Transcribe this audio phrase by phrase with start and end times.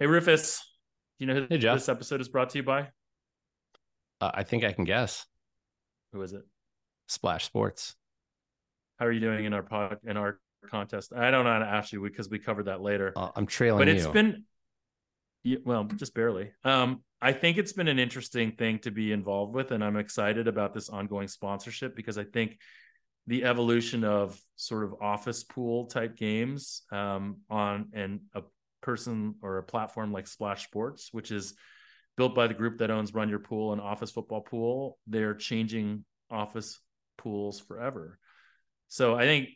[0.00, 0.66] Hey Rufus,
[1.18, 1.76] do you know who Hey, Jeff.
[1.76, 2.88] this episode is brought to you by?
[4.18, 5.26] Uh, I think I can guess.
[6.14, 6.40] Who is it?
[7.06, 7.96] Splash Sports.
[8.98, 11.12] How are you doing in our pod in our contest?
[11.14, 13.12] I don't know how to ask you because we covered that later.
[13.14, 14.12] Uh, I'm trailing but it's you.
[14.12, 14.44] been
[15.44, 16.52] yeah, well, just barely.
[16.64, 20.48] Um, I think it's been an interesting thing to be involved with, and I'm excited
[20.48, 22.58] about this ongoing sponsorship because I think
[23.26, 28.40] the evolution of sort of office pool type games um, on and a
[28.80, 31.54] person or a platform like Splash Sports, which is
[32.16, 36.04] built by the group that owns Run Your Pool and Office Football Pool, they're changing
[36.30, 36.78] office
[37.18, 38.18] pools forever.
[38.88, 39.50] So I think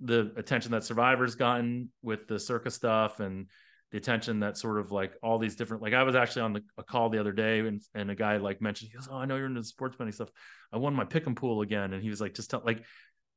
[0.00, 3.46] the attention that Survivor's gotten with the Circa stuff and
[3.90, 6.62] the attention that sort of like all these different like I was actually on the,
[6.76, 9.24] a call the other day and and a guy like mentioned he goes oh I
[9.24, 10.28] know you're into sports betting stuff
[10.72, 12.84] I won my pick and pool again and he was like just tell like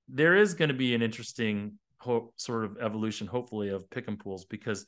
[0.09, 4.19] there is going to be an interesting ho- sort of evolution hopefully of pick and
[4.19, 4.85] pools because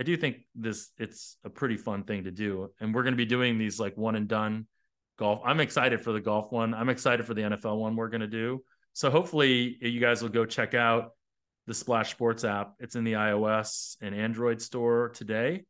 [0.00, 3.18] I do think this it's a pretty fun thing to do and we're going to
[3.18, 4.66] be doing these like one and done
[5.18, 8.22] golf I'm excited for the golf one I'm excited for the NFL one we're going
[8.22, 11.12] to do so hopefully you guys will go check out
[11.66, 12.74] the Splash Sports app.
[12.80, 15.64] It's in the iOS and Android store today.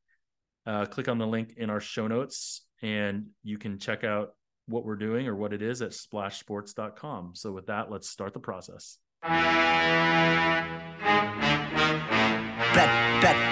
[0.67, 4.31] Uh, click on the link in our show notes and you can check out
[4.67, 7.33] what we're doing or what it is at splashsports.com.
[7.35, 8.99] So, with that, let's start the process.
[12.75, 12.89] Bet,
[13.23, 13.52] bet,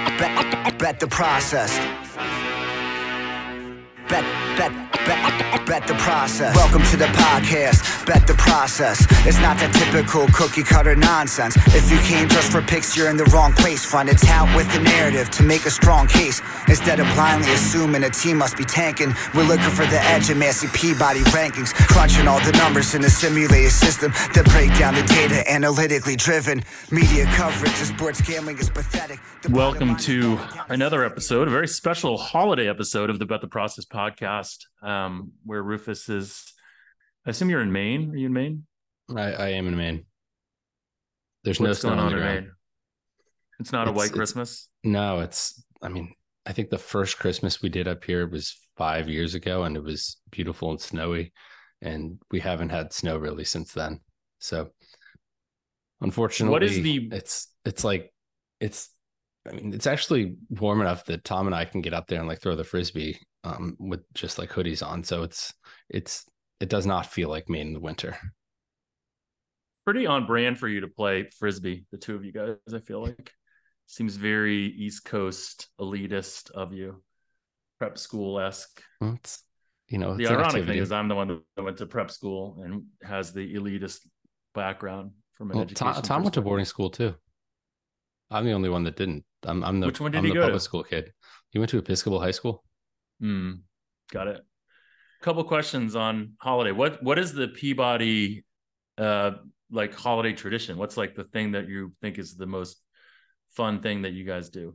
[0.80, 1.76] bet, the process.
[4.08, 4.24] Bet,
[4.56, 6.54] bet, bet, bet the process.
[6.56, 8.06] Welcome to the podcast.
[8.06, 9.06] Bet the process.
[9.26, 11.56] It's not that typical cookie cutter nonsense.
[11.74, 13.84] If you came just for picks, you're in the wrong place.
[13.84, 16.40] Find a tout with the narrative to make a strong case.
[16.68, 20.38] Instead of blindly assuming a team must be tanking, we're looking for the edge in
[20.38, 21.72] Massey Peabody rankings.
[21.74, 26.62] Crunching all the numbers in a simulated system that break down the data analytically driven.
[26.90, 29.20] Media coverage of sports gambling is pathetic.
[29.42, 33.18] The Welcome to is going down the another episode, a very special holiday episode of
[33.18, 36.52] the Bet the Process podcast, um, where Rufus is.
[37.26, 38.10] I assume you're in Maine.
[38.12, 38.66] Are you in Maine?
[39.14, 40.04] I, I am in Maine.
[41.44, 42.44] There's What's no snow on the ground.
[42.46, 42.52] Maine?
[43.60, 44.68] It's not a white Christmas.
[44.84, 45.62] No, it's.
[45.82, 46.12] I mean,
[46.46, 49.84] I think the first Christmas we did up here was five years ago, and it
[49.84, 51.32] was beautiful and snowy,
[51.82, 54.00] and we haven't had snow really since then.
[54.38, 54.70] So,
[56.00, 58.12] unfortunately, what is the- It's it's like
[58.60, 58.88] it's.
[59.50, 62.28] I mean, it's actually warm enough that Tom and I can get up there and
[62.28, 65.02] like throw the frisbee um, with just like hoodies on.
[65.04, 65.52] So it's
[65.88, 66.24] it's
[66.60, 68.16] it does not feel like Maine in the winter.
[69.84, 73.02] pretty on brand for you to play frisbee the two of you guys i feel
[73.02, 73.32] like
[73.86, 77.02] seems very east coast elitist of you
[77.78, 79.18] prep school-esque Well,
[79.88, 80.72] you know the ironic activity.
[80.74, 84.00] thing is i'm the one that went to prep school and has the elitist
[84.54, 87.14] background from an Well, education Tom, Tom went to boarding school too.
[88.30, 89.24] I'm the only one that didn't.
[89.44, 90.46] I'm I'm the Which one did I'm he the go to?
[90.48, 91.10] public school kid.
[91.52, 92.62] You went to Episcopal High School.
[93.20, 93.52] Hmm.
[94.10, 94.40] got it
[95.22, 98.42] couple questions on holiday what what is the peabody
[98.96, 99.32] uh
[99.70, 102.80] like holiday tradition what's like the thing that you think is the most
[103.50, 104.74] fun thing that you guys do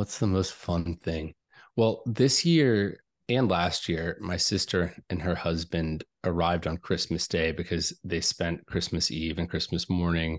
[0.00, 1.34] What's the most fun thing?
[1.76, 7.52] Well, this year and last year, my sister and her husband arrived on Christmas Day
[7.52, 10.38] because they spent Christmas Eve and Christmas morning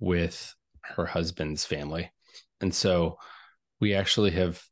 [0.00, 2.10] with her husband's family.
[2.62, 3.18] And so
[3.78, 4.62] we actually have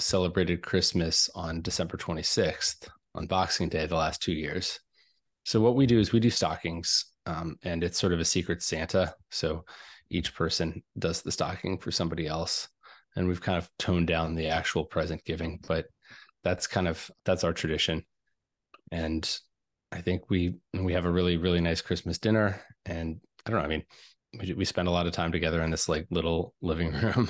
[0.00, 4.80] celebrated Christmas on December 26th on Boxing Day the last two years.
[5.44, 8.62] So what we do is we do stockings, um, and it's sort of a secret
[8.62, 9.14] Santa.
[9.30, 9.64] So
[10.10, 12.68] each person does the stocking for somebody else
[13.16, 15.86] and we've kind of toned down the actual present giving but
[16.44, 18.04] that's kind of that's our tradition
[18.92, 19.38] and
[19.92, 23.64] i think we we have a really really nice christmas dinner and i don't know
[23.64, 23.84] i mean
[24.38, 27.28] we, we spend a lot of time together in this like little living room.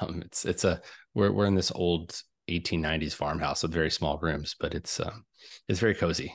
[0.00, 0.80] Um it's it's a
[1.14, 5.24] we're, we're in this old 1890s farmhouse with very small rooms but it's um
[5.68, 6.34] it's very cozy.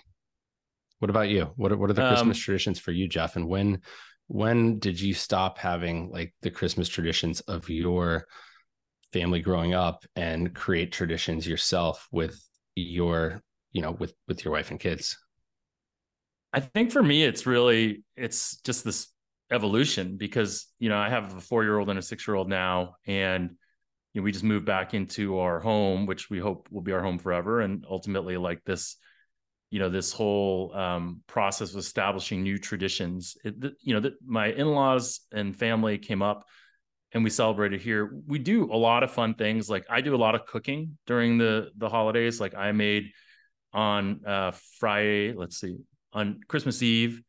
[0.99, 1.51] What about you?
[1.55, 3.35] What are, what are the christmas Um, traditions for you jeff?
[3.35, 3.81] And when
[4.27, 8.25] when did you stop having like the christmas traditions of your
[9.13, 12.41] family growing up and create traditions yourself with
[12.75, 13.41] your
[13.73, 15.17] you know with with your wife and kids?
[16.53, 19.07] I think for me, it's really it's just this
[19.51, 22.49] evolution because you know I have a four year old and a six year old
[22.49, 23.51] now, and
[24.13, 27.01] you know, we just moved back into our home, which we hope will be our
[27.01, 28.97] home forever, and ultimately like this,
[29.69, 33.37] you know, this whole um, process of establishing new traditions.
[33.43, 36.45] It, you know, my in laws and family came up.
[37.13, 38.19] And we celebrated here.
[38.27, 39.69] We do a lot of fun things.
[39.69, 42.41] Like I do a lot of cooking during the the holidays.
[42.41, 43.11] Like I made
[43.71, 45.77] on uh Friday, let's see,
[46.11, 47.21] on Christmas Eve,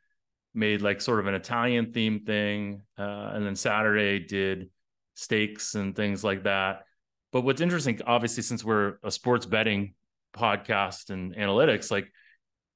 [0.58, 2.82] made like sort of an Italian themed thing.
[2.98, 4.70] Uh, and then Saturday did
[5.14, 6.84] steaks and things like that.
[7.32, 9.94] but what's interesting, obviously, since we're a sports betting
[10.34, 12.10] podcast and analytics, like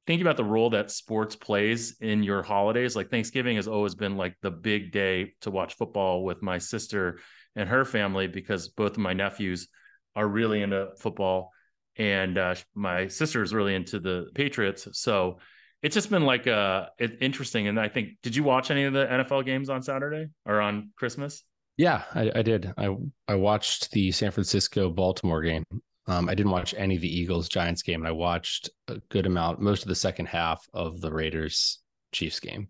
[0.06, 4.16] thinking about the role that sports plays in your holidays, like Thanksgiving has always been
[4.16, 7.18] like the big day to watch football with my sister
[7.56, 9.68] and her family because both of my nephews
[10.14, 11.52] are really into football
[11.96, 14.88] and uh, my sister is really into the Patriots.
[14.92, 15.38] So
[15.82, 17.68] it's just been like uh interesting.
[17.68, 20.90] And I think, did you watch any of the NFL games on Saturday or on
[20.96, 21.44] Christmas?
[21.76, 22.72] Yeah, I, I did.
[22.76, 22.96] I
[23.28, 25.64] I watched the San Francisco Baltimore game.
[26.06, 29.26] Um, I didn't watch any of the Eagles Giants game, and I watched a good
[29.26, 31.80] amount, most of the second half of the Raiders
[32.10, 32.68] Chiefs game.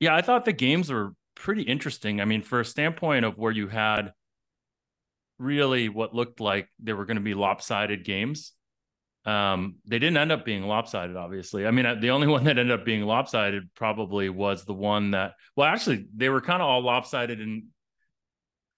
[0.00, 2.20] Yeah, I thought the games were pretty interesting.
[2.20, 4.12] I mean, for a standpoint of where you had
[5.38, 8.52] really what looked like they were going to be lopsided games.
[9.26, 11.66] Um, they didn't end up being lopsided, obviously.
[11.66, 15.34] I mean, the only one that ended up being lopsided probably was the one that,
[15.56, 17.64] well, actually, they were kind of all lopsided and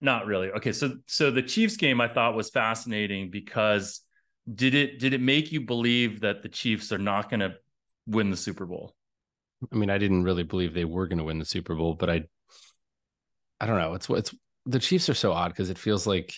[0.00, 0.50] not really.
[0.50, 4.00] Okay, so so the Chiefs game I thought was fascinating because
[4.53, 7.55] did it did it make you believe that the Chiefs are not going to
[8.06, 8.94] win the Super Bowl?
[9.73, 12.11] I mean, I didn't really believe they were going to win the Super Bowl, but
[12.11, 12.25] I
[13.61, 13.94] I don't know.
[13.94, 14.35] It's what it's
[14.67, 16.35] the Chiefs are so odd because it feels like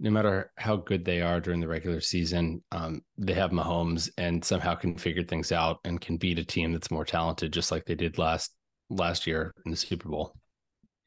[0.00, 4.42] no matter how good they are during the regular season, um, they have Mahomes and
[4.42, 7.84] somehow can figure things out and can beat a team that's more talented, just like
[7.84, 8.54] they did last
[8.88, 10.34] last year in the Super Bowl.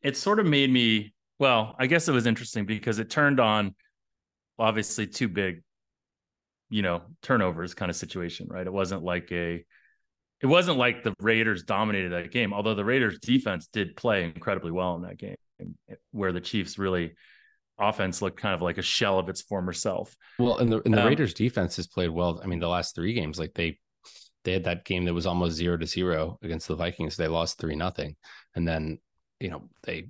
[0.04, 1.75] It sort of made me well.
[1.80, 3.74] I guess it was interesting because it turned on
[4.60, 5.63] obviously two big,
[6.69, 8.68] you know, turnovers kind of situation, right?
[8.68, 9.66] It wasn't like a
[10.39, 14.72] it wasn't like the Raiders dominated that game, although the Raiders defense did play incredibly
[14.72, 15.36] well in that game,
[16.12, 17.16] where the Chiefs really
[17.80, 20.16] offense looked kind of like a shell of its former self.
[20.40, 22.40] Well, and the and the um, Raiders defense has played well.
[22.44, 23.80] I mean, the last three games, like they
[24.44, 27.16] they had that game that was almost zero to zero against the Vikings.
[27.16, 28.16] They lost three nothing,
[28.56, 29.00] and then
[29.40, 30.08] you know they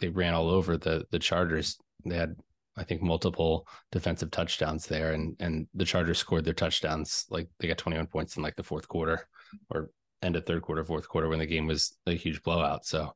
[0.00, 1.78] they ran all over the the Chargers.
[2.04, 2.36] They had
[2.76, 7.68] I think multiple defensive touchdowns there, and and the Chargers scored their touchdowns like they
[7.68, 9.26] got 21 points in like the fourth quarter
[9.70, 9.90] or
[10.22, 12.84] end of third quarter, fourth quarter when the game was a huge blowout.
[12.84, 13.14] So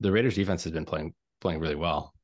[0.00, 2.14] the Raiders defense has been playing playing really well.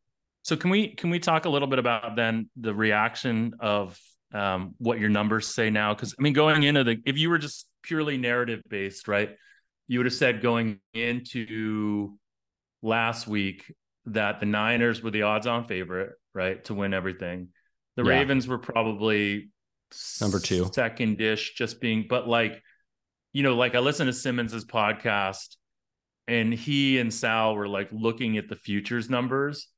[0.44, 3.98] So can we can we talk a little bit about then the reaction of
[4.34, 5.94] um, what your numbers say now?
[5.94, 9.30] Because I mean, going into the if you were just purely narrative based, right?
[9.88, 12.18] You would have said going into
[12.82, 13.72] last week
[14.06, 17.48] that the Niners were the odds-on favorite, right, to win everything.
[17.96, 18.10] The yeah.
[18.10, 19.50] Ravens were probably
[20.20, 22.62] number two, second dish, just being, but like,
[23.32, 25.56] you know, like I listened to Simmons's podcast,
[26.28, 29.68] and he and Sal were like looking at the futures numbers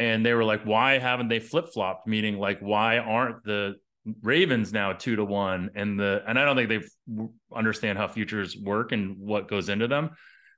[0.00, 2.06] and they were like, why haven't they flip flopped?
[2.06, 3.74] Meaning, like, why aren't the
[4.22, 5.70] Ravens now two to one?
[5.74, 9.88] And the and I don't think they understand how futures work and what goes into
[9.88, 10.10] them.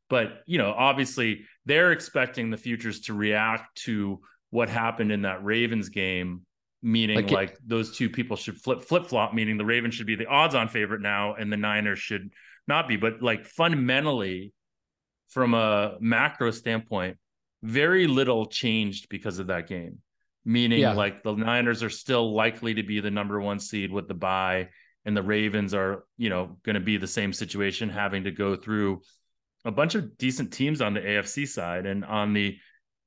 [0.09, 5.43] But you know, obviously, they're expecting the futures to react to what happened in that
[5.43, 6.43] Ravens game,
[6.81, 10.15] meaning like, like those two people should flip flip flop, meaning the Ravens should be
[10.15, 12.31] the odds on favorite now, and the Niners should
[12.69, 12.97] not be.
[12.97, 14.53] But like fundamentally,
[15.31, 17.17] from a macro standpoint,
[17.63, 19.99] very little changed because of that game.
[20.45, 20.95] Meaning, yeah.
[20.95, 24.71] like the Niners are still likely to be the number one seed with the bye,
[25.05, 28.57] and the Ravens are, you know, going to be the same situation, having to go
[28.57, 29.03] through
[29.65, 32.59] a bunch of decent teams on the AFC side, and on the,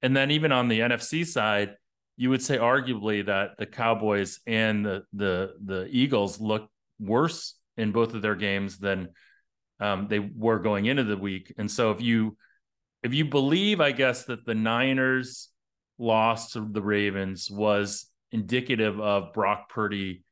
[0.02, 1.76] and then even on the NFC side,
[2.16, 6.70] you would say arguably that the Cowboys and the the the Eagles look
[7.00, 9.10] worse in both of their games than
[9.82, 11.54] um, they were going into the week.
[11.58, 12.38] And so if you
[13.06, 15.50] if you believe, I guess, that the Niners
[16.00, 20.24] loss to the Ravens was indicative of Brock Purdy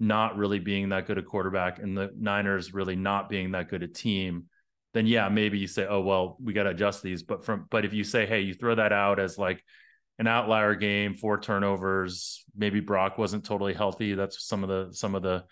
[0.00, 3.82] not really being that good a quarterback and the Niners really not being that good
[3.82, 4.46] a team,
[4.94, 7.22] then yeah, maybe you say, oh well, we got to adjust these.
[7.22, 9.62] But from but if you say, hey, you throw that out as like
[10.18, 14.14] an outlier game, four turnovers, maybe Brock wasn't totally healthy.
[14.14, 15.44] That's some of the some of the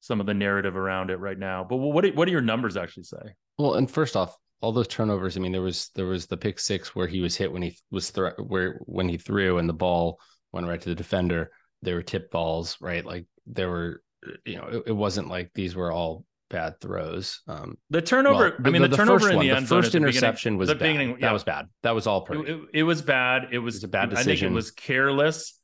[0.00, 1.64] some of the narrative around it right now.
[1.64, 3.34] But what what do your numbers actually say?
[3.58, 5.36] Well, and first off, all those turnovers.
[5.36, 7.78] I mean, there was there was the pick six where he was hit when he
[7.90, 10.20] was th- where when he threw and the ball
[10.52, 11.50] went right to the defender.
[11.82, 13.04] There were tip balls, right?
[13.04, 14.02] Like there were,
[14.44, 17.40] you know, it, it wasn't like these were all bad throws.
[17.48, 18.56] Um, the turnover.
[18.58, 19.82] Well, I mean, the, the turnover in one, the end zone.
[19.82, 20.80] First interception was the bad.
[20.80, 21.10] beginning.
[21.10, 21.28] Yeah.
[21.28, 21.66] That was bad.
[21.82, 22.26] That was all.
[22.30, 23.48] It, it, it, was bad.
[23.52, 24.30] It was, it was a bad decision.
[24.30, 25.58] I think it was careless.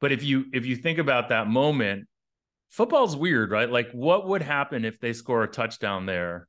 [0.00, 2.06] But if you if you think about that moment,
[2.68, 3.68] football's weird, right?
[3.68, 6.46] Like, what would happen if they score a touchdown there?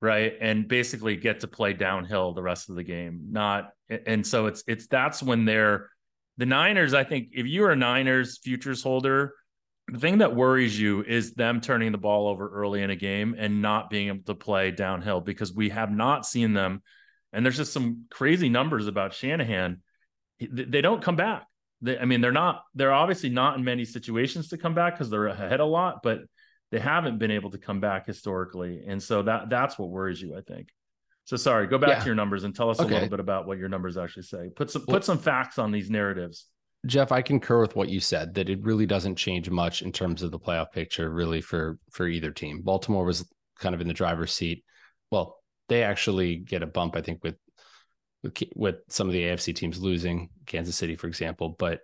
[0.00, 0.34] Right?
[0.40, 4.62] And basically get to play downhill the rest of the game not and so it's
[4.66, 5.90] it's that's when they're
[6.38, 9.32] the niners i think if you're a niners futures holder
[9.88, 13.36] the thing that worries you is them turning the ball over early in a game
[13.38, 16.82] and not being able to play downhill because we have not seen them.
[17.32, 19.82] And there's just some crazy numbers about shanahan.
[20.40, 21.46] They don't come back.
[21.82, 25.08] They, I mean, they're not, they're obviously not in many situations to come back because
[25.08, 26.20] they're ahead a lot, but
[26.76, 28.82] they haven't been able to come back historically.
[28.86, 30.68] And so that that's what worries you, I think.
[31.24, 32.00] So sorry, go back yeah.
[32.00, 32.90] to your numbers and tell us okay.
[32.90, 34.50] a little bit about what your numbers actually say.
[34.54, 36.48] Put some put some facts on these narratives.
[36.84, 40.22] Jeff, I concur with what you said that it really doesn't change much in terms
[40.22, 42.60] of the playoff picture, really for for either team.
[42.60, 43.26] Baltimore was
[43.58, 44.62] kind of in the driver's seat.
[45.10, 45.38] Well,
[45.70, 47.36] they actually get a bump, I think, with
[48.54, 51.56] with some of the AFC teams losing, Kansas City, for example.
[51.58, 51.80] But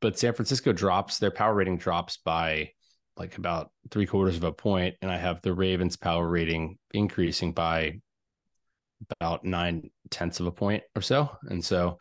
[0.00, 2.70] but San Francisco drops their power rating drops by
[3.16, 7.52] like about three quarters of a point, and I have the Ravens power rating increasing
[7.52, 8.00] by
[9.10, 11.30] about nine tenths of a point or so.
[11.48, 11.98] And so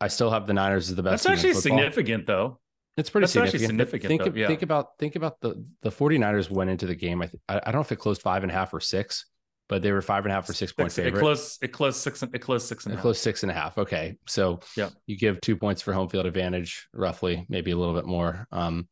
[0.00, 1.24] I still have the Niners as the best.
[1.24, 2.60] That's actually significant though.
[2.96, 3.68] It's pretty That's significant.
[3.68, 4.46] significant think, though, yeah.
[4.48, 7.22] think about think about the the 49ers went into the game.
[7.22, 9.26] I, th- I don't know if it closed five and a half or six,
[9.68, 11.18] but they were five and a half or six point favorite.
[11.18, 13.78] It closed it closed six it closed six and it closed six and a half.
[13.78, 14.16] Okay.
[14.26, 18.06] So yeah, you give two points for home field advantage, roughly, maybe a little bit
[18.06, 18.46] more.
[18.50, 18.88] Um,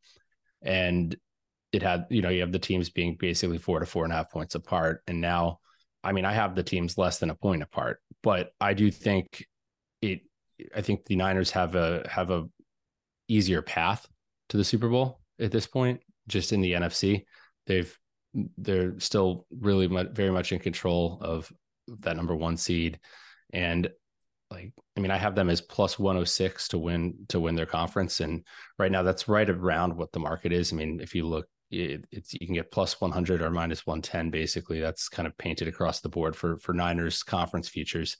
[0.61, 1.15] and
[1.71, 4.15] it had, you know, you have the teams being basically four to four and a
[4.15, 5.01] half points apart.
[5.07, 5.59] And now,
[6.03, 9.45] I mean, I have the teams less than a point apart, but I do think
[10.01, 10.21] it
[10.75, 12.47] I think the Niners have a have a
[13.27, 14.07] easier path
[14.49, 17.25] to the Super Bowl at this point, just in the NFC.
[17.67, 17.95] They've
[18.57, 21.51] they're still really much, very much in control of
[22.01, 22.99] that number one seed,
[23.53, 23.89] and
[24.51, 28.19] like I mean, I have them as plus 106 to win to win their conference,
[28.19, 28.43] and
[28.77, 30.73] right now that's right around what the market is.
[30.73, 34.29] I mean, if you look, it, it's you can get plus 100 or minus 110.
[34.29, 38.17] Basically, that's kind of painted across the board for for Niners conference futures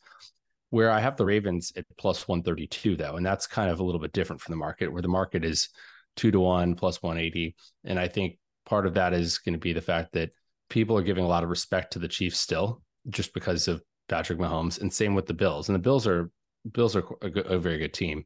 [0.70, 3.16] where I have the Ravens at plus 132, though.
[3.16, 5.70] And that's kind of a little bit different from the market, where the market is
[6.16, 7.56] two to one plus 180.
[7.86, 10.32] And I think part of that is going to be the fact that
[10.70, 14.40] people are giving a lot of respect to the Chiefs still, just because of Patrick
[14.40, 15.70] Mahomes, and same with the Bills.
[15.70, 16.30] And the Bills are
[16.72, 18.26] Bills are a, a very good team.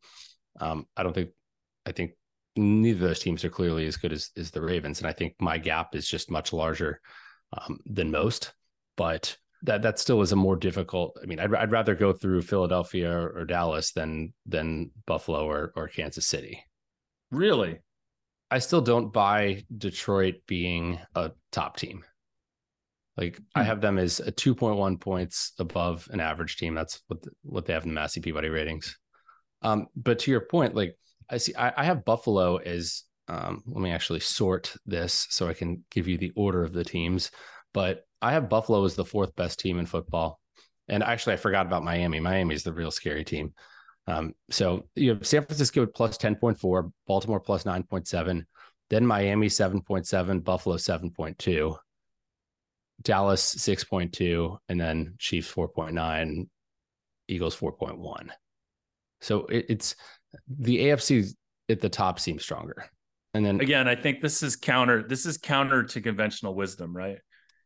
[0.59, 1.29] Um, I don't think
[1.85, 2.11] I think
[2.55, 5.35] neither of those teams are clearly as good as, as the Ravens, and I think
[5.39, 7.01] my gap is just much larger
[7.57, 8.53] um, than most.
[8.95, 11.17] But that that still is a more difficult.
[11.21, 15.73] I mean, I'd, I'd rather go through Philadelphia or, or Dallas than than Buffalo or
[15.75, 16.63] or Kansas City.
[17.31, 17.79] Really,
[18.51, 22.03] I still don't buy Detroit being a top team.
[23.17, 23.43] Like hmm.
[23.55, 26.75] I have them as a 2.1 points above an average team.
[26.75, 28.97] That's what the, what they have in the Massey Peabody ratings.
[29.61, 30.97] Um, but to your point, like
[31.29, 33.03] I see, I, I have Buffalo as.
[33.29, 36.83] Um, let me actually sort this so I can give you the order of the
[36.83, 37.31] teams.
[37.73, 40.41] But I have Buffalo as the fourth best team in football.
[40.89, 42.19] And actually, I forgot about Miami.
[42.19, 43.53] Miami is the real scary team.
[44.07, 48.43] Um, so you have San Francisco at plus 10.4, Baltimore plus 9.7,
[48.89, 51.77] then Miami 7.7, Buffalo 7.2,
[53.01, 56.47] Dallas 6.2, and then Chiefs 4.9,
[57.29, 58.29] Eagles 4.1.
[59.21, 59.95] So it, it's
[60.47, 61.33] the AFC
[61.69, 62.85] at the top seems stronger.
[63.33, 65.03] And then again, I think this is counter.
[65.03, 67.17] This is counter to conventional wisdom, right?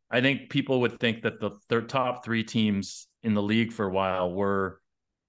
[0.10, 3.86] I think people would think that the their top three teams in the league for
[3.86, 4.80] a while were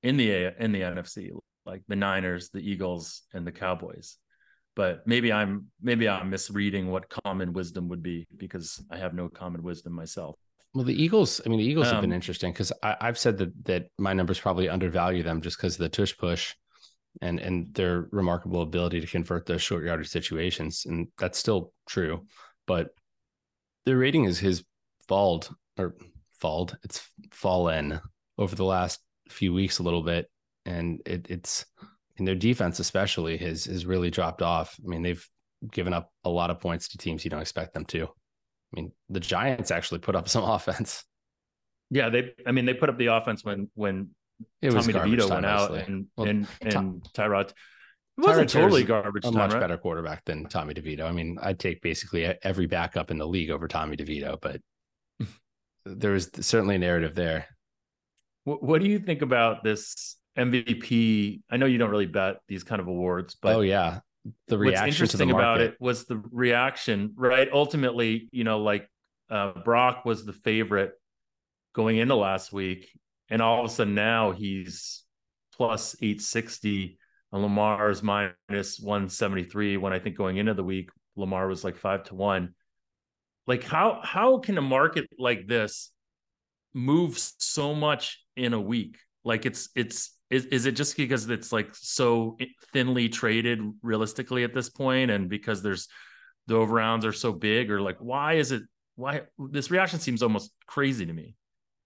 [0.02, 1.30] in the a- in the NFC,
[1.66, 4.16] like the Niners, the Eagles, and the Cowboys.
[4.76, 9.28] But maybe I'm maybe I'm misreading what common wisdom would be because I have no
[9.28, 10.36] common wisdom myself.
[10.72, 13.38] Well, the Eagles, I mean, the Eagles um, have been um, interesting because I've said
[13.38, 16.54] that that my numbers probably undervalue them just because of the tush push
[17.20, 22.26] and and their remarkable ability to convert those short yardage situations, and that's still true.
[22.66, 22.88] But
[23.84, 24.64] their rating is his
[25.08, 25.96] falled or
[26.40, 26.76] falled.
[26.84, 28.00] It's fallen
[28.36, 30.30] over the last few weeks a little bit,
[30.64, 31.66] and it, it's
[32.16, 34.76] in their defense especially has has really dropped off.
[34.84, 35.26] I mean, they've
[35.72, 38.04] given up a lot of points to teams you don't expect them to.
[38.04, 41.04] I mean, the Giants actually put up some offense.
[41.90, 42.32] Yeah, they.
[42.46, 44.10] I mean, they put up the offense when when
[44.62, 47.50] it Tommy DeVito went out and well, and and Tom, Tyrod.
[47.50, 49.24] It wasn't totally garbage.
[49.24, 49.60] A time, much right?
[49.60, 51.02] better quarterback than Tommy DeVito.
[51.02, 54.60] I mean, I'd take basically every backup in the league over Tommy DeVito, but
[55.84, 57.46] there was certainly a narrative there.
[58.44, 61.42] What, what do you think about this MVP?
[61.48, 64.00] I know you don't really bet these kind of awards, but oh yeah,
[64.48, 67.12] the reaction what's interesting about it was the reaction.
[67.16, 68.88] Right, ultimately, you know, like
[69.30, 70.92] uh, Brock was the favorite
[71.74, 72.88] going into last week,
[73.28, 75.02] and all of a sudden now he's
[75.56, 76.98] plus eight sixty
[77.32, 82.04] and Lamar's minus 173 when I think going into the week, Lamar was like five
[82.04, 82.54] to one.
[83.46, 85.90] Like how how can a market like this
[86.74, 88.98] move so much in a week?
[89.24, 92.36] Like it's it's is, is it just because it's like so
[92.72, 95.88] thinly traded realistically at this point and because there's
[96.46, 98.62] the overrounds are so big or like why is it
[98.96, 101.34] why this reaction seems almost crazy to me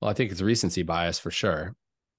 [0.03, 1.75] well i think it's recency bias for sure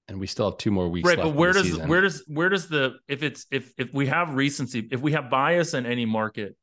[0.08, 1.08] and we still have two more weeks.
[1.08, 1.88] Right, but where does season.
[1.88, 5.30] where does where does the if it's if if we have recency, if we have
[5.30, 6.56] bias in any market,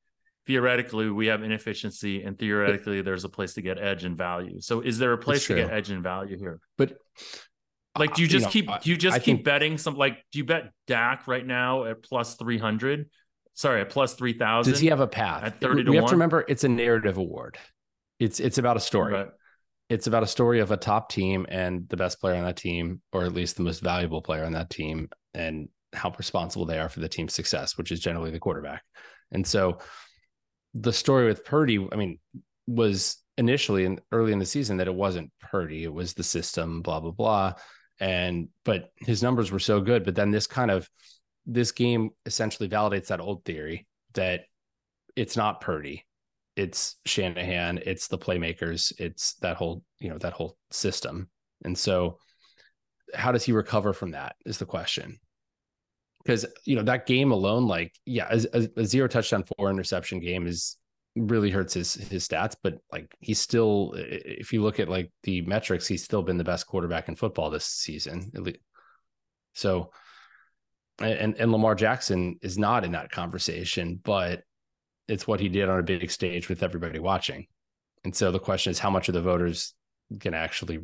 [0.46, 4.62] theoretically we have inefficiency, and theoretically there's a place to get edge and value.
[4.62, 6.60] So is there a place to get edge and value here?
[6.78, 6.98] But
[7.98, 9.78] like, do you uh, just you know, keep do you just I keep think, betting
[9.78, 13.10] some like do you bet Dak right now at plus three hundred?
[13.54, 14.74] Sorry, at plus three thousand.
[14.74, 15.44] Does he have a path?
[15.44, 17.58] At thirty we, to we have to remember it's a narrative award.
[18.20, 19.14] It's it's about a story.
[19.14, 19.30] Right
[19.92, 23.02] it's about a story of a top team and the best player on that team,
[23.12, 26.88] or at least the most valuable player on that team, and how responsible they are
[26.88, 28.84] for the team's success, which is generally the quarterback.
[29.34, 29.80] And so
[30.74, 32.20] the story with Purdy, I mean,
[32.68, 36.82] was initially and early in the season that it wasn't Purdy, it was the system,
[36.82, 37.54] blah, blah, blah.
[38.00, 40.06] And but his numbers were so good.
[40.06, 40.90] But then this kind of
[41.46, 44.44] this game essentially validates that old theory that
[45.18, 46.06] it's not Purdy
[46.62, 51.30] it's Shanahan, it's the playmakers, it's that whole, you know, that whole system.
[51.66, 52.20] And so
[53.16, 55.20] how does he recover from that is the question.
[56.24, 60.46] Because, you know, that game alone, like, yeah, a, a zero touchdown, four interception game
[60.46, 60.78] is
[61.16, 65.42] really hurts his his stats, but like he's still if you look at like the
[65.42, 68.32] metrics, he's still been the best quarterback in football this season.
[69.54, 69.92] So
[71.00, 74.44] and and Lamar Jackson is not in that conversation, but
[75.12, 77.48] it's what he did on a big stage with everybody watching.
[78.04, 79.74] And so the question is how much of the voters
[80.20, 80.80] can actually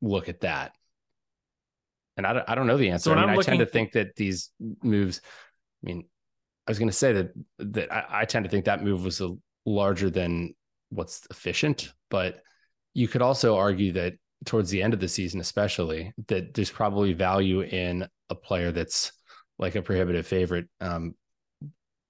[0.00, 0.72] look at that?
[2.16, 3.10] And I don't, I don't know the answer.
[3.10, 4.50] So I, mean, I tend to think that these
[4.82, 5.20] moves,
[5.82, 6.04] I mean,
[6.66, 9.20] I was going to say that that I, I, tend to think that move was
[9.20, 9.34] a
[9.66, 10.54] larger than
[10.90, 12.40] what's efficient, but
[12.94, 17.12] you could also argue that towards the end of the season, especially that there's probably
[17.12, 19.12] value in a player that's
[19.58, 21.14] like a prohibitive favorite um,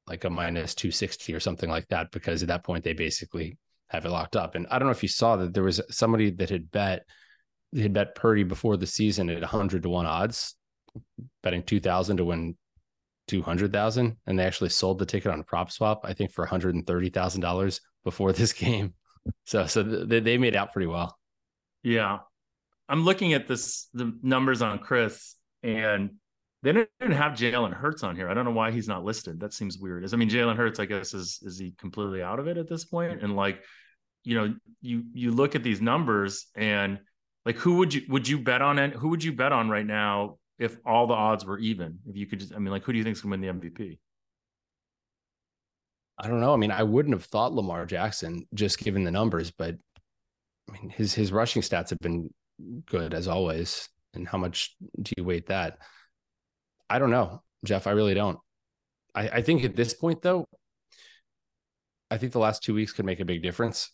[0.07, 3.57] like a minus 260 or something like that because at that point they basically
[3.89, 4.55] have it locked up.
[4.55, 7.05] And I don't know if you saw that there was somebody that had bet
[7.73, 10.55] they had bet Purdy before the season at 100 to 1 odds,
[11.43, 12.57] betting 2000 to win
[13.27, 18.33] 200,000 and they actually sold the ticket on a PropSwap I think for $130,000 before
[18.33, 18.95] this game.
[19.45, 21.19] So so they, they made out pretty well.
[21.83, 22.19] Yeah.
[22.89, 26.11] I'm looking at this the numbers on Chris and
[26.65, 28.31] they didn't have Jalen Hurts on here.
[28.31, 29.39] I don't know why he's not listed.
[29.39, 30.03] That seems weird.
[30.03, 32.69] Is I mean, Jalen Hurts, I guess, is is he completely out of it at
[32.69, 33.23] this point?
[33.23, 33.63] And like,
[34.25, 37.01] you know, you you look at these numbers and
[37.45, 38.79] like, who would you would you bet on?
[38.79, 41.99] And who would you bet on right now if all the odds were even?
[42.09, 43.49] If you could just, I mean, like, who do you think is to win the
[43.49, 43.99] MVP?
[46.19, 46.55] I don't know.
[46.55, 49.77] I mean, I wouldn't have thought Lamar Jackson just given the numbers, but
[50.71, 52.31] I mean, his his rushing stats have been
[52.87, 53.87] good as always.
[54.15, 55.77] And how much do you weight that?
[56.89, 57.87] I don't know, Jeff.
[57.87, 58.39] I really don't.
[59.15, 60.47] I, I think at this point, though,
[62.11, 63.91] I think the last two weeks could make a big difference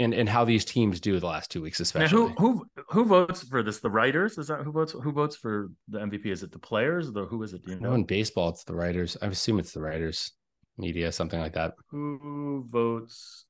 [0.00, 2.28] in in how these teams do the last two weeks, especially.
[2.28, 3.80] Now, who who who votes for this?
[3.80, 4.38] The writers?
[4.38, 4.92] Is that who votes?
[4.92, 6.26] Who votes for the MVP?
[6.26, 7.12] Is it the players?
[7.12, 7.64] The who is it?
[7.64, 7.90] Do you know?
[7.90, 9.16] No, in baseball, it's the writers.
[9.20, 10.32] I assume it's the writers,
[10.78, 11.74] media, something like that.
[11.90, 13.44] Who votes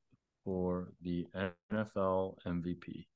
[0.45, 1.29] for the
[1.73, 3.07] NFL MVP?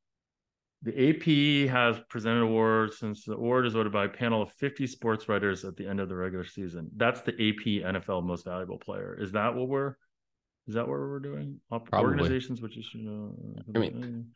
[0.84, 4.86] The AP has presented awards since the award is voted by a panel of 50
[4.86, 6.90] sports writers at the end of the regular season.
[6.94, 9.16] That's the AP NFL most valuable player.
[9.18, 9.96] Is that what we're
[10.66, 11.60] is that what we're doing?
[11.70, 12.00] Probably.
[12.00, 14.26] Organizations which is uh, I mean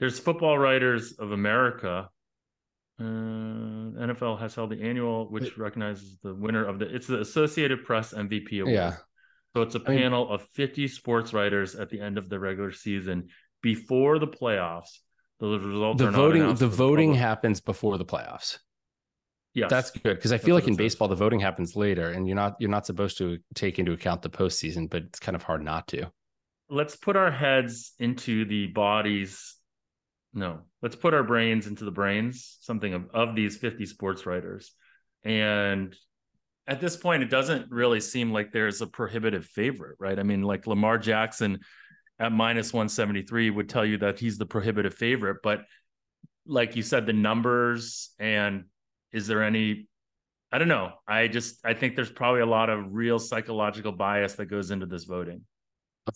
[0.00, 2.08] there's football writers of America.
[2.98, 6.92] Uh, NFL has held the annual, which it, recognizes the winner of the.
[6.92, 8.74] It's the Associated Press MVP award.
[8.74, 8.96] Yeah.
[9.54, 12.40] So it's a panel I mean, of 50 sports writers at the end of the
[12.40, 13.28] regular season
[13.60, 14.98] before the playoffs
[15.50, 18.58] the results the voting the voting happens before the playoffs.
[19.54, 22.36] Yeah, that's good because I feel like in baseball the voting happens later, and you're
[22.36, 25.62] not you're not supposed to take into account the postseason, but it's kind of hard
[25.62, 26.10] not to.
[26.70, 29.56] Let's put our heads into the bodies.
[30.32, 32.56] No, let's put our brains into the brains.
[32.60, 34.72] Something of, of these 50 sports writers,
[35.24, 35.94] and
[36.66, 40.18] at this point, it doesn't really seem like there's a prohibitive favorite, right?
[40.18, 41.58] I mean, like Lamar Jackson
[42.18, 45.38] at minus 173 would tell you that he's the prohibitive favorite.
[45.42, 45.64] But
[46.46, 48.64] like you said, the numbers and
[49.12, 49.88] is there any
[50.54, 50.92] I don't know.
[51.08, 54.86] I just I think there's probably a lot of real psychological bias that goes into
[54.86, 55.42] this voting.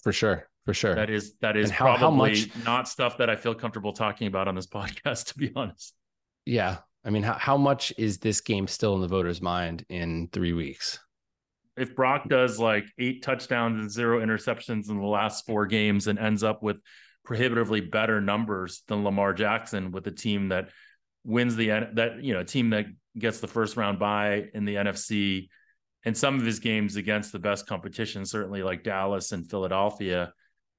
[0.02, 0.48] For sure.
[0.66, 0.94] For sure.
[0.94, 2.64] That is that is how, probably how much...
[2.64, 5.94] not stuff that I feel comfortable talking about on this podcast, to be honest.
[6.44, 6.78] Yeah.
[7.04, 10.52] I mean, how, how much is this game still in the voters' mind in three
[10.52, 10.98] weeks?
[11.76, 16.18] If Brock does like eight touchdowns and zero interceptions in the last four games and
[16.18, 16.78] ends up with
[17.24, 20.70] prohibitively better numbers than Lamar Jackson with a team that
[21.24, 22.86] wins the that you know a team that
[23.18, 25.48] gets the first round bye in the NFC
[26.04, 30.32] and some of his games against the best competition certainly like Dallas and Philadelphia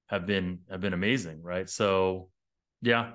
[0.08, 1.70] have been have been amazing right?
[1.70, 2.30] So
[2.82, 3.12] yeah.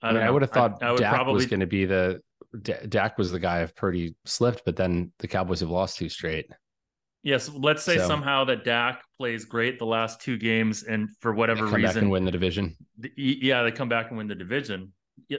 [0.00, 1.34] I, I mean I would have thought I, I would Dak probably...
[1.34, 2.20] was going to be the
[2.60, 6.08] D- Dak was the guy if Purdy slipped, but then the Cowboys have lost two
[6.08, 6.50] straight.
[7.24, 11.32] Yes, let's say So- somehow that Dak plays great the last two games, and for
[11.32, 12.76] They whatever come back reason, and win the division.
[12.98, 14.92] the, yeah, they come back and win the division.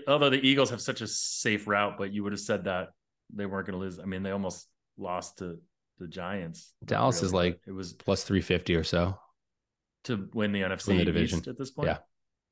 [0.08, 2.90] Although the Eagles have such a safe route, but you would have said that
[3.34, 4.00] they weren't going to lose.
[4.00, 4.68] I mean, they almost
[4.98, 5.60] lost to
[6.00, 6.74] the Giants.
[6.86, 9.20] Dallas is like it was Plus three fifty or so.
[10.06, 11.40] to win the NFC Win the division.
[11.40, 11.88] East at this point.
[11.90, 11.98] Yeah.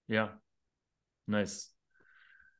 [0.08, 0.28] yeah,
[1.28, 1.70] nice.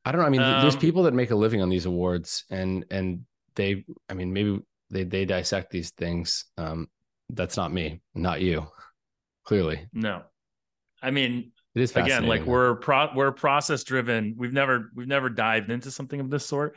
[0.04, 0.26] I don't know.
[0.26, 3.24] I mean, th- there's Um, people that make a living on these awards, and and
[3.54, 4.60] they, I mean, maybe
[4.92, 6.44] they they dissect these things.
[6.56, 6.88] Um,
[7.30, 8.66] that's not me, not you.
[9.44, 10.22] Clearly, No,
[11.02, 15.28] I mean, it is again like we're pro we're process driven we've never we've never
[15.28, 16.76] dived into something of this sort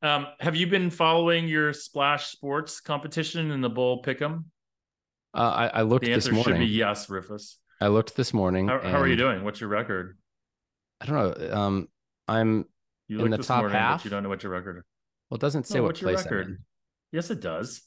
[0.00, 4.44] um have you been following your splash sports competition in the bull pick'em
[5.32, 8.66] Uh, I, I looked the this answer should be yes rufus I looked this morning.
[8.68, 10.18] how, how are you doing what's your record
[11.00, 11.54] I don't know.
[11.56, 11.88] Um,
[12.26, 12.64] I'm.
[13.08, 14.04] you In the top morning half?
[14.04, 14.82] you don't know what your record
[15.30, 16.48] Well, it doesn't say No, what what's your place I'm record?
[16.48, 16.58] in.
[17.12, 17.82] Yes it does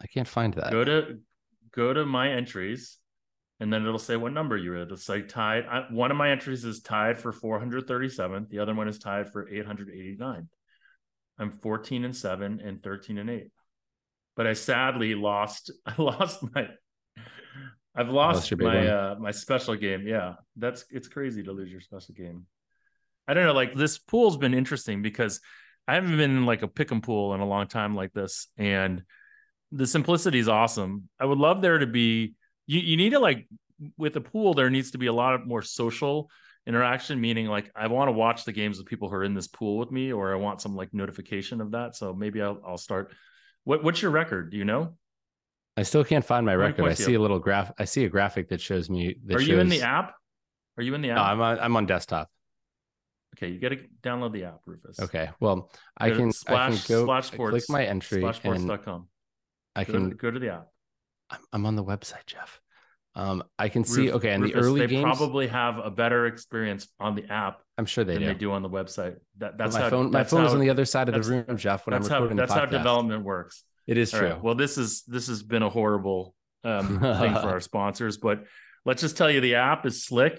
[0.00, 0.72] I can't find that.
[0.72, 1.18] go to
[1.72, 2.98] go to my entries
[3.60, 4.90] and then it'll say what number you're at.
[4.90, 5.64] It's like tied.
[5.66, 8.48] I, one of my entries is tied for 437.
[8.50, 10.48] The other one is tied for 889.
[11.38, 13.50] I'm 14 and seven and 13 and eight.
[14.36, 15.70] But I sadly lost.
[15.86, 16.68] I lost my.
[17.98, 20.06] I've Lost lost my uh my special game.
[20.06, 22.44] Yeah, that's it's crazy to lose your special game.
[23.26, 23.54] I don't know.
[23.54, 25.40] Like this pool's been interesting because
[25.88, 28.48] I haven't been in like a pick and pool in a long time like this,
[28.56, 29.02] and
[29.72, 31.08] the simplicity is awesome.
[31.20, 32.34] I would love there to be
[32.66, 33.48] you you need to like
[33.96, 36.30] with a pool there needs to be a lot of more social
[36.66, 39.46] interaction meaning like I want to watch the games with people who are in this
[39.46, 42.78] pool with me or I want some like notification of that so maybe I'll I'll
[42.78, 43.12] start
[43.64, 44.94] what what's your record do you know
[45.76, 46.86] I still can't find my record.
[46.86, 47.70] I you see a little graph.
[47.78, 49.16] I see a graphic that shows me.
[49.26, 50.14] That are you in the app
[50.78, 51.58] are you in the app No, I'm on.
[51.60, 52.30] I'm on desktop.
[53.36, 55.30] Okay you got to download the app Rufus Okay.
[55.40, 56.28] Well, I Go can.
[56.28, 57.04] I splash can go.
[57.04, 59.08] splash I click my entry splashsports.com
[59.74, 60.10] I go, can.
[60.10, 60.68] to, go to the app
[61.30, 62.60] I'm, I'm on the website, Jeff.
[63.16, 64.12] Um, I can see.
[64.12, 67.86] Okay, in the early they games, probably have a better experience on the app I'm
[67.86, 68.28] sure they than do.
[68.28, 70.10] they do on the website that But that's my how phone.
[70.10, 71.86] My phone is on the other side of the room, Jeff.
[71.86, 73.64] When I'm that's how recording that's the how development works.
[73.86, 74.30] It is All true.
[74.32, 74.42] right.
[74.42, 78.44] Well, this is this has been a horrible um, thing for our sponsors, but
[78.84, 80.38] let's just tell you the app is slick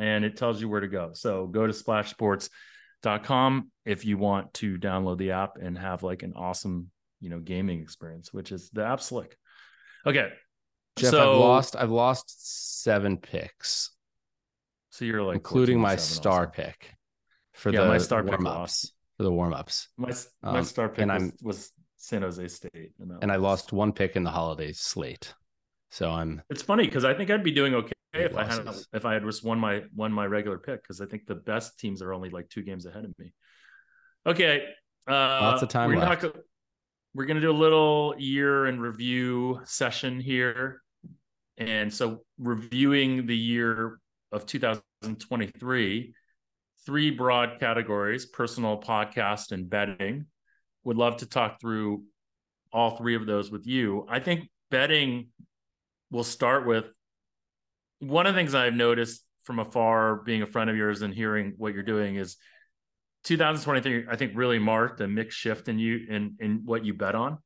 [0.00, 1.10] and it tells you where to go.
[1.12, 6.32] So go to splashsports.com if you want to download the app and have like an
[6.36, 9.36] awesome, you know, gaming experience, which is the app slick.
[10.06, 10.28] Okay.
[10.96, 11.76] Jeff, so, I've lost.
[11.76, 13.90] I've lost seven picks,
[14.90, 16.52] So you're like including my star also.
[16.52, 16.94] pick
[17.52, 18.84] for Yeah, the my star pick warm lost.
[18.86, 18.92] ups.
[19.16, 20.10] For the warm ups, My
[20.42, 23.72] my Um, star pick and was, I'm- was San Jose State, that and I lost
[23.72, 25.34] one pick in the holiday slate.
[25.90, 26.42] So I'm.
[26.50, 29.22] It's funny because I think I'd be doing okay If I had if I had
[29.22, 32.28] just won my won my regular pick because I think the best teams are only
[32.28, 33.32] like two games ahead of me.
[34.26, 34.64] Okay,
[35.08, 36.36] uh, Lots of time We're gonna, talk,
[37.14, 40.82] we're gonna do a little year in review session here,
[41.56, 44.00] and so reviewing the year
[44.32, 46.14] of 2023,
[46.84, 50.26] three broad categories: personal, podcast, and betting.
[50.82, 52.04] Would love to talk through
[52.72, 54.06] all three of those with you.
[54.08, 55.28] I think betting
[56.10, 56.86] we'll start with
[58.00, 61.54] one of the things I've noticed from afar, being a friend of yours and hearing
[61.56, 62.36] what you're doing, is
[63.24, 64.06] 2023.
[64.10, 67.38] I think really marked a mix shift in you in in what you bet on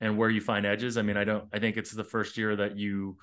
[0.00, 0.96] and where you find edges.
[0.96, 1.44] I mean, I don't.
[1.52, 3.16] I think it's the first year that you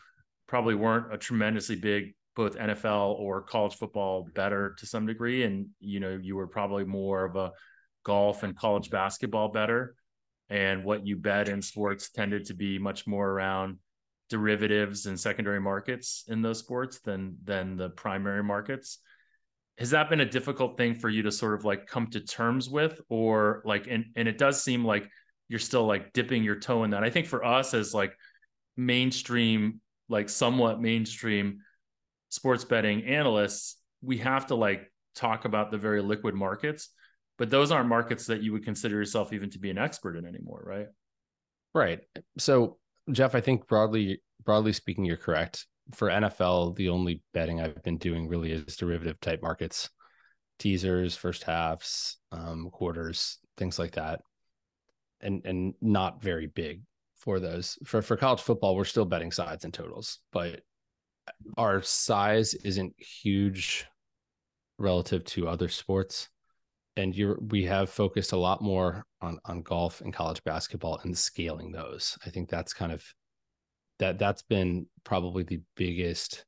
[0.48, 5.68] probably weren't a tremendously big both NFL or college football better to some degree, and
[5.80, 7.52] you know you were probably more of a
[8.04, 9.96] golf and college basketball better.
[10.50, 13.80] And what you bet in sports tended to be much more around
[14.36, 19.00] derivatives and secondary markets in those sports than than the primary markets.
[19.78, 22.70] Has that been a difficult thing for you to sort of like come to terms
[22.70, 23.00] with?
[23.08, 25.10] Or like and and it does seem like
[25.48, 27.04] you're still like dipping your toe in that.
[27.04, 28.14] I think for us as like
[28.76, 31.60] mainstream like somewhat mainstream
[32.30, 36.90] sports betting analysts we have to like talk about the very liquid markets
[37.38, 40.26] but those aren't markets that you would consider yourself even to be an expert in
[40.26, 40.88] anymore right?
[41.76, 42.00] Right.
[42.38, 42.78] So,
[43.12, 45.68] Jeff, I think broadly broadly speaking, you're correct.
[45.94, 49.90] For NFL, the only betting I've been doing really is derivative type markets,
[50.58, 54.22] teasers, first halves, um, quarters, things like that,
[55.22, 56.82] and and not very big
[57.18, 57.78] for those.
[57.86, 60.62] For for college football, we're still betting sides and totals, but
[61.58, 63.86] our size isn't huge
[64.78, 66.30] relative to other sports
[66.98, 71.18] and you're we have focused a lot more on on golf and college basketball and
[71.18, 72.18] scaling those.
[72.26, 73.04] I think that's kind of
[74.00, 76.46] that that's been probably the biggest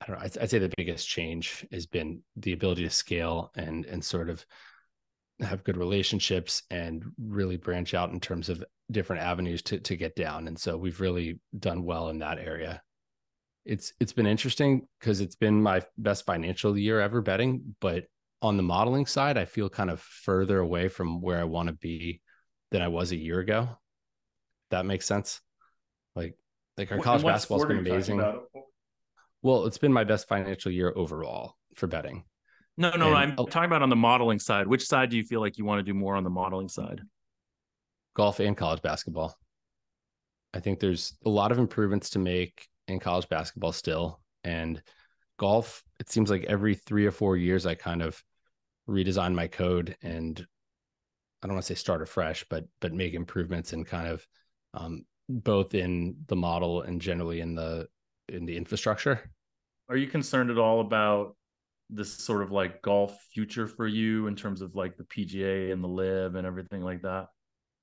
[0.00, 3.50] I don't know, I'd, I'd say the biggest change has been the ability to scale
[3.56, 4.44] and and sort of
[5.40, 10.16] have good relationships and really branch out in terms of different avenues to to get
[10.16, 10.48] down.
[10.48, 12.82] And so we've really done well in that area.
[13.64, 18.04] It's it's been interesting because it's been my best financial year ever betting, but
[18.44, 21.72] on the modeling side, I feel kind of further away from where I want to
[21.72, 22.20] be
[22.70, 23.70] than I was a year ago.
[24.70, 25.40] That makes sense.
[26.14, 26.36] Like
[26.76, 28.22] like our college basketball's been amazing.
[29.42, 32.24] Well, it's been my best financial year overall for betting.
[32.76, 34.66] No, no, and, I'm oh, talking about on the modeling side.
[34.66, 37.00] Which side do you feel like you want to do more on the modeling side?
[38.14, 39.34] Golf and college basketball.
[40.52, 44.20] I think there's a lot of improvements to make in college basketball still.
[44.42, 44.82] And
[45.38, 48.22] golf, it seems like every three or four years, I kind of
[48.88, 50.46] redesign my code and
[51.42, 54.26] I don't want to say start afresh, but but make improvements and kind of
[54.72, 57.86] um, both in the model and generally in the
[58.28, 59.30] in the infrastructure.
[59.90, 61.36] Are you concerned at all about
[61.90, 65.84] this sort of like golf future for you in terms of like the PGA and
[65.84, 67.26] the LIV and everything like that?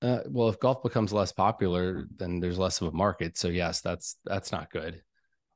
[0.02, 3.38] Uh, well, if golf becomes less popular, then there's less of a market.
[3.38, 5.00] So yes, that's that's not good.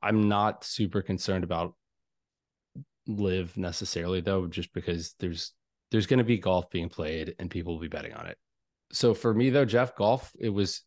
[0.01, 1.75] I'm not super concerned about
[3.07, 5.53] LIV necessarily though, just because there's
[5.91, 8.37] there's going to be golf being played and people will be betting on it.
[8.91, 10.81] So for me though, Jeff, golf it was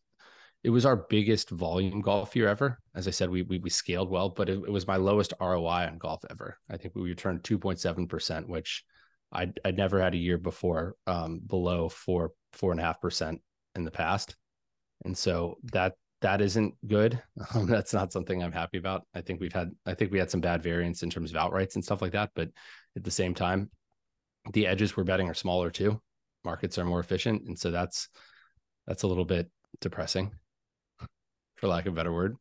[0.63, 2.77] it was our biggest volume golf year ever.
[2.93, 5.87] As I said, we we, we scaled well, but it, it, was my lowest ROI
[5.87, 6.57] on golf ever.
[6.69, 8.83] I think we returned 2.7 percent, which
[9.31, 13.41] I'd, I'd never had a year before um, below four four and a half percent
[13.75, 14.35] in the past,
[15.05, 17.21] and so that that isn't good.
[17.53, 19.05] Um, that's not something I'm happy about.
[19.13, 21.75] I think we've had I think we had some bad variance in terms of outrights
[21.75, 22.49] and stuff like that, but
[22.95, 23.69] at the same time,
[24.53, 26.01] the edges we're betting are smaller too.
[26.45, 28.09] Markets are more efficient, and so that's
[28.87, 29.49] that's a little bit
[29.81, 30.31] depressing
[31.55, 32.35] for lack of a better word.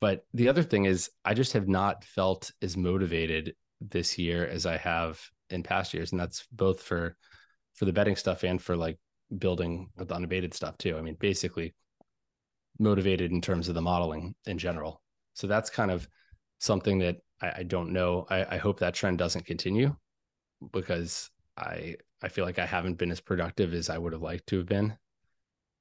[0.00, 4.66] But the other thing is, I just have not felt as motivated this year as
[4.66, 5.20] I have
[5.50, 7.16] in past years, and that's both for
[7.74, 8.98] for the betting stuff and for like
[9.38, 10.96] building with the unabated stuff too.
[10.98, 11.74] I mean, basically
[12.78, 15.02] motivated in terms of the modeling in general.
[15.34, 16.08] So that's kind of
[16.58, 18.26] something that I, I don't know.
[18.30, 19.96] I, I hope that trend doesn't continue
[20.72, 24.46] because I I feel like I haven't been as productive as I would have liked
[24.48, 24.96] to have been,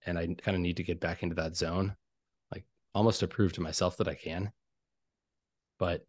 [0.05, 1.95] and I kind of need to get back into that zone
[2.51, 4.51] like almost to prove to myself that I can.
[5.77, 6.05] But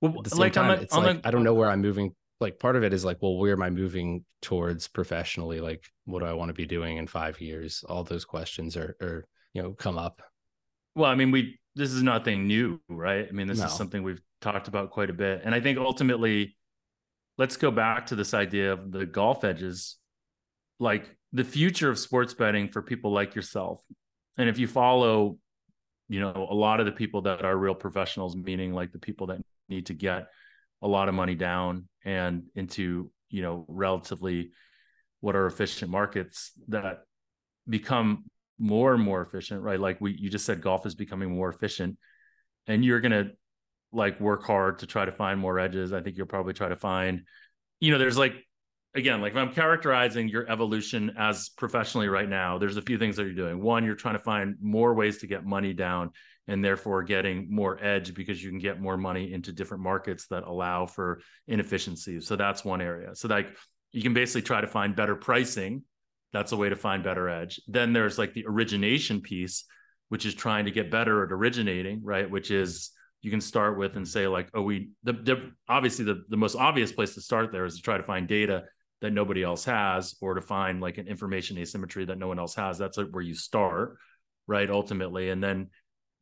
[0.00, 1.28] well, at the same like time, it's like the...
[1.28, 2.14] I don't know where I'm moving.
[2.40, 5.60] Like part of it is like, well, where am I moving towards professionally?
[5.60, 7.84] Like, what do I want to be doing in five years?
[7.86, 10.22] All those questions are, are you know, come up.
[10.94, 13.26] Well, I mean, we this is nothing new, right?
[13.28, 13.66] I mean, this no.
[13.66, 16.56] is something we've talked about quite a bit, and I think ultimately,
[17.38, 19.96] let's go back to this idea of the golf edges,
[20.78, 23.84] like the future of sports betting for people like yourself.
[24.36, 25.38] And if you follow
[26.10, 29.28] you know a lot of the people that are real professionals meaning like the people
[29.28, 30.26] that need to get
[30.82, 34.50] a lot of money down and into you know relatively
[35.20, 37.04] what are efficient markets that
[37.68, 38.24] become
[38.60, 41.98] more and more efficient right like we you just said golf is becoming more efficient
[42.66, 43.30] and you're going to
[43.92, 46.76] like work hard to try to find more edges i think you'll probably try to
[46.76, 47.22] find
[47.80, 48.34] you know there's like
[48.94, 53.16] again, like if I'm characterizing your evolution as professionally right now, there's a few things
[53.16, 53.62] that you're doing.
[53.62, 56.10] One, you're trying to find more ways to get money down
[56.48, 60.42] and therefore getting more edge because you can get more money into different markets that
[60.44, 62.26] allow for inefficiencies.
[62.26, 63.14] So that's one area.
[63.14, 63.56] So like
[63.92, 65.84] you can basically try to find better pricing.
[66.32, 67.60] That's a way to find better edge.
[67.66, 69.64] Then there's like the origination piece,
[70.08, 72.30] which is trying to get better at originating, right?
[72.30, 72.90] Which is
[73.22, 76.56] you can start with and say like, oh, we the, the obviously the, the most
[76.56, 78.64] obvious place to start there is to try to find data
[79.00, 82.54] that nobody else has or to find like an information asymmetry that no one else
[82.54, 83.96] has that's like where you start
[84.46, 85.68] right ultimately and then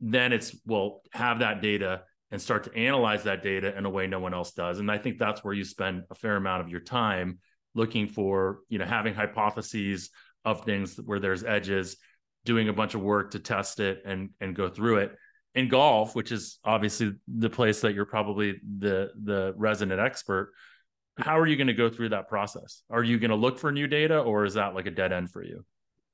[0.01, 4.07] then it's well have that data and start to analyze that data in a way
[4.07, 6.68] no one else does and i think that's where you spend a fair amount of
[6.68, 7.38] your time
[7.74, 10.11] looking for you know having hypotheses
[10.44, 11.96] of things where there's edges
[12.44, 15.12] doing a bunch of work to test it and and go through it
[15.54, 20.52] in golf which is obviously the place that you're probably the the resident expert
[21.18, 22.83] how are you going to go through that process?
[22.90, 25.31] Are you going to look for new data or is that like a dead end
[25.31, 25.64] for you?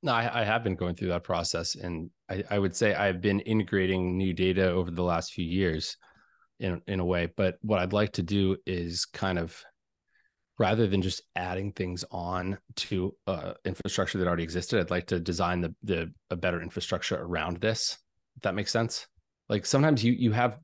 [0.03, 1.75] No, I, I have been going through that process.
[1.75, 5.97] And I, I, would say I've been integrating new data over the last few years
[6.59, 7.31] in, in a way.
[7.35, 9.63] But what I'd like to do is kind of
[10.57, 15.19] rather than just adding things on to uh, infrastructure that already existed, I'd like to
[15.19, 17.97] design the, the a better infrastructure around this.
[18.35, 19.07] If that makes sense.
[19.49, 20.59] Like sometimes you you have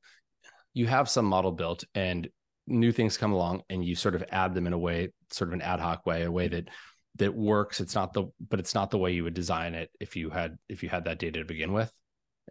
[0.73, 2.27] you have some model built and
[2.67, 5.53] new things come along and you sort of add them in a way, sort of
[5.53, 6.69] an ad hoc way, a way that
[7.17, 7.81] that works.
[7.81, 10.57] It's not the but it's not the way you would design it if you had
[10.69, 11.91] if you had that data to begin with.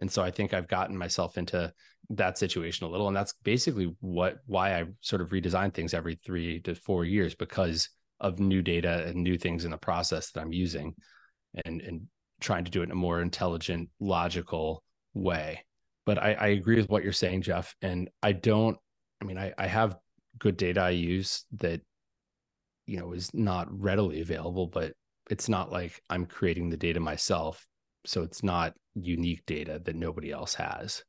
[0.01, 1.71] And so I think I've gotten myself into
[2.09, 3.07] that situation a little.
[3.07, 7.35] And that's basically what why I sort of redesign things every three to four years
[7.35, 10.95] because of new data and new things in the process that I'm using
[11.65, 12.07] and and
[12.39, 14.83] trying to do it in a more intelligent, logical
[15.13, 15.63] way.
[16.05, 17.75] But I, I agree with what you're saying, Jeff.
[17.81, 18.77] And I don't,
[19.21, 19.95] I mean, I, I have
[20.39, 21.81] good data I use that,
[22.87, 24.93] you know, is not readily available, but
[25.29, 27.65] it's not like I'm creating the data myself.
[28.05, 31.03] So it's not unique data that nobody else has.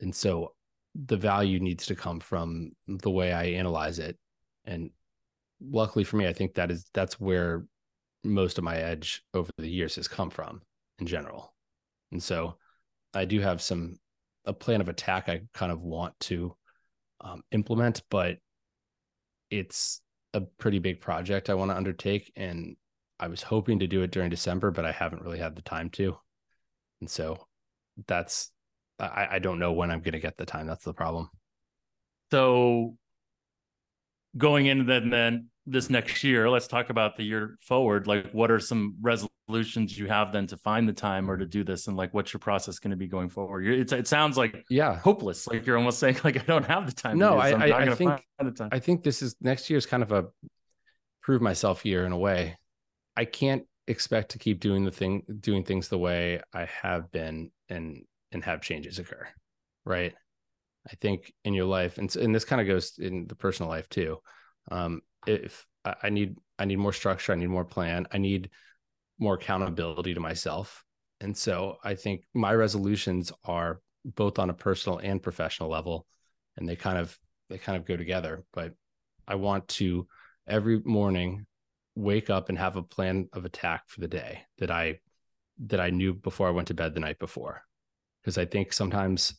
[0.00, 0.54] And so
[0.94, 4.18] the value needs to come from the way I analyze it.
[4.64, 4.90] And
[5.60, 7.64] luckily for me, I think that is that's where
[8.24, 10.62] most of my edge over the years has come from
[10.98, 11.54] in general.
[12.10, 12.56] And so
[13.14, 13.98] I do have some
[14.44, 16.56] a plan of attack I kind of want to
[17.20, 18.38] um, implement, but
[19.50, 20.00] it's
[20.34, 22.32] a pretty big project I want to undertake.
[22.36, 22.76] And
[23.22, 25.90] I was hoping to do it during December, but I haven't really had the time
[25.90, 26.16] to.
[27.00, 27.46] And so
[28.08, 28.50] that's,
[28.98, 30.66] I, I don't know when I'm going to get the time.
[30.66, 31.30] That's the problem.
[32.32, 32.96] So
[34.36, 38.08] going into then, then this next year, let's talk about the year forward.
[38.08, 41.62] Like, what are some resolutions you have then to find the time or to do
[41.62, 43.68] this, and like, what's your process going to be going forward?
[43.68, 45.46] It's, it sounds like yeah, hopeless.
[45.46, 47.18] Like you're almost saying like I don't have the time.
[47.18, 48.20] No, I, I, I think
[48.72, 50.26] I think this is next year is kind of a
[51.20, 52.56] prove myself year in a way.
[53.16, 57.50] I can't expect to keep doing the thing, doing things the way I have been,
[57.68, 59.26] and and have changes occur,
[59.84, 60.14] right?
[60.90, 63.88] I think in your life, and and this kind of goes in the personal life
[63.88, 64.18] too.
[64.70, 68.50] Um, if I need I need more structure, I need more plan, I need
[69.18, 70.84] more accountability to myself.
[71.20, 76.06] And so I think my resolutions are both on a personal and professional level
[76.56, 77.16] and they kind of
[77.48, 78.72] they kind of go together, but
[79.26, 80.06] I want to
[80.46, 81.46] every morning
[81.94, 85.00] wake up and have a plan of attack for the day that I
[85.66, 87.62] that I knew before I went to bed the night before.
[88.22, 89.34] Because I think sometimes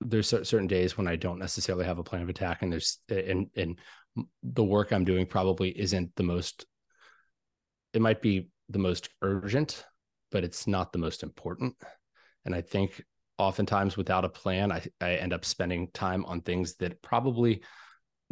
[0.00, 3.48] there's certain days when I don't necessarily have a plan of attack, and there's and
[3.56, 3.78] and
[4.42, 6.66] the work I'm doing probably isn't the most,
[7.92, 9.84] it might be the most urgent,
[10.30, 11.74] but it's not the most important.
[12.44, 13.02] And I think
[13.38, 17.62] oftentimes without a plan, I, I end up spending time on things that probably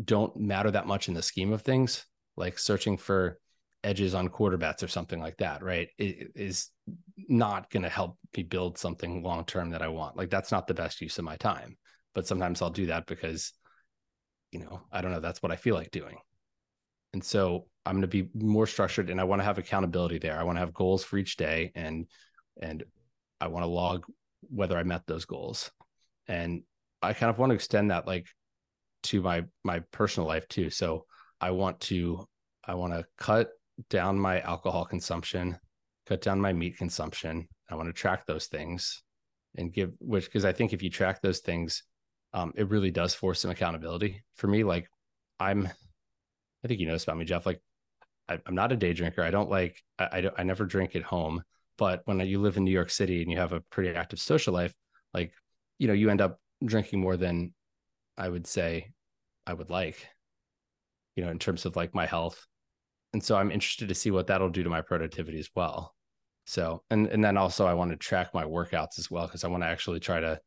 [0.03, 2.05] don't matter that much in the scheme of things,
[2.37, 3.39] like searching for
[3.85, 5.89] edges on quarter bets or something like that, right?
[5.99, 6.71] It is
[7.17, 10.17] not going to help me build something long term that I want.
[10.17, 11.77] Like that's not the best use of my time.
[12.15, 13.53] But sometimes I'll do that because
[14.51, 16.17] you know, I don't know, that's what I feel like doing.
[17.13, 20.39] And so I'm going to be more structured and I want to have accountability there.
[20.39, 22.07] I want to have goals for each day and
[22.61, 22.85] and
[23.41, 24.05] I want to log
[24.43, 25.71] whether I met those goals.
[26.27, 26.63] And
[27.01, 28.27] I kind of want to extend that like
[29.05, 30.71] to my my personal life too.
[30.71, 31.07] So
[31.41, 32.27] I want to
[32.65, 33.51] I want to cut
[33.91, 35.59] down my alcohol consumption,
[36.07, 37.49] cut down my meat consumption.
[37.71, 39.03] I want to track those things
[39.57, 41.83] and give which because I think if you track those things,
[42.33, 44.65] um, it really does force some accountability for me.
[44.65, 44.89] Like
[45.41, 45.67] I'm,
[46.65, 47.47] I think you know this about me, Jeff.
[47.47, 47.61] Like
[48.29, 49.23] I, am not a day drinker.
[49.23, 51.43] I don't like, I, I, I never drink at home.
[51.77, 54.53] But when you live in New York City and you have a pretty active social
[54.53, 54.75] life,
[55.15, 55.33] like,
[55.79, 57.55] you know, you end up drinking more than
[58.17, 58.91] I would say
[59.47, 60.05] I would like,
[61.15, 62.48] you know, in terms of like my health.
[63.13, 65.95] And so I'm interested to see what that'll do to my productivity as well.
[66.47, 69.49] So, and and then also I want to track my workouts as well because I
[69.49, 70.41] want to actually try to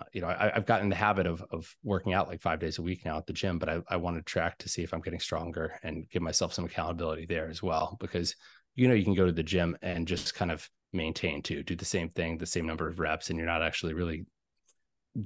[0.00, 2.78] uh, you know, I, have gotten the habit of of working out like five days
[2.78, 4.94] a week now at the gym, but I, I want to track to see if
[4.94, 7.96] I'm getting stronger and give myself some accountability there as well.
[8.00, 8.36] Because
[8.76, 11.74] you know, you can go to the gym and just kind of maintain to do
[11.74, 14.26] the same thing, the same number of reps, and you're not actually really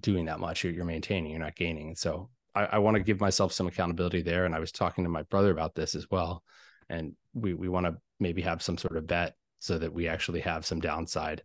[0.01, 0.65] doing that much.
[0.65, 1.95] You're, you're maintaining, you're not gaining.
[1.95, 4.45] So I, I want to give myself some accountability there.
[4.47, 6.43] And I was talking to my brother about this as well.
[6.89, 10.41] And we we want to maybe have some sort of bet so that we actually
[10.41, 11.43] have some downside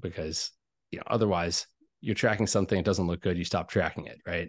[0.00, 0.50] because
[0.90, 1.66] you know otherwise
[2.00, 4.48] you're tracking something, it doesn't look good, you stop tracking it, right?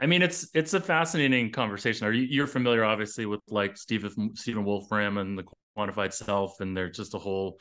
[0.00, 2.06] I mean, it's it's a fascinating conversation.
[2.06, 5.44] Are you you're familiar, obviously, with like Stephen Stephen Wolfram and the
[5.78, 7.58] quantified self, and there's just a whole.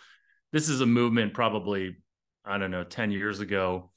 [0.51, 1.97] This is a movement, probably
[2.43, 3.91] I don't know, ten years ago,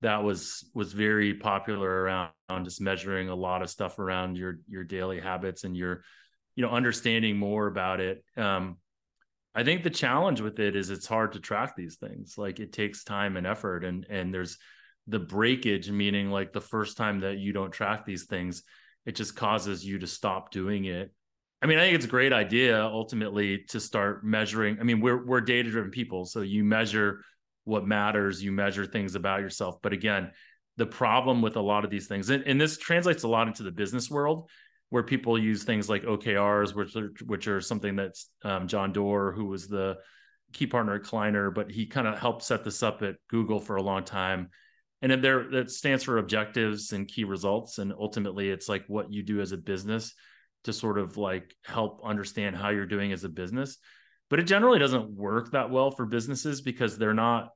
[0.00, 2.30] that was was very popular around
[2.64, 6.04] just measuring a lot of stuff around your your daily habits and your,
[6.56, 8.24] you know, understanding more about it.
[8.36, 8.78] Um,
[9.54, 12.34] I think the challenge with it is it's hard to track these things.
[12.36, 14.58] Like it takes time and effort and and there's
[15.06, 18.62] the breakage meaning like the first time that you don't track these things
[19.06, 21.12] it just causes you to stop doing it.
[21.62, 24.78] I mean, I think it's a great idea ultimately to start measuring.
[24.80, 27.22] I mean, we're we're data driven people, so you measure
[27.64, 29.76] what matters, you measure things about yourself.
[29.82, 30.32] But again,
[30.76, 33.62] the problem with a lot of these things, and, and this translates a lot into
[33.62, 34.50] the business world,
[34.94, 39.32] where people use things like OKRs, which are, which are something that's um, John Doerr,
[39.32, 39.96] who was the
[40.52, 43.74] key partner at Kleiner, but he kind of helped set this up at Google for
[43.74, 44.50] a long time.
[45.02, 47.78] And then there, that stands for objectives and key results.
[47.78, 50.14] And ultimately, it's like what you do as a business
[50.62, 53.78] to sort of like help understand how you're doing as a business.
[54.30, 57.48] But it generally doesn't work that well for businesses because they're not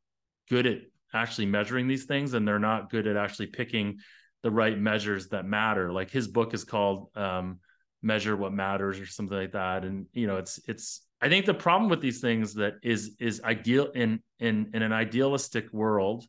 [0.50, 0.78] good at
[1.14, 3.98] actually measuring these things and they're not good at actually picking
[4.42, 5.92] the right measures that matter.
[5.92, 7.58] Like his book is called um,
[8.02, 9.84] Measure What Matters or something like that.
[9.84, 13.40] And you know, it's it's I think the problem with these things that is is
[13.42, 16.24] ideal in in in an idealistic world,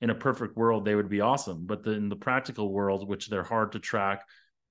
[0.00, 1.66] in a perfect world, they would be awesome.
[1.66, 4.22] But the, in the practical world, which they're hard to track,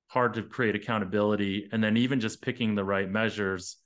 [0.08, 3.78] hard to create accountability, and then even just picking the right measures,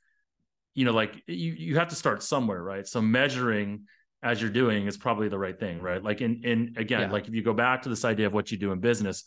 [0.74, 2.88] you know, like you you have to start somewhere, right?
[2.88, 3.86] So measuring
[4.24, 6.04] as you're doing is probably the right thing, right?
[6.04, 7.12] Like in in again, yeah.
[7.12, 9.24] like if you go back to this idea of what you do in business,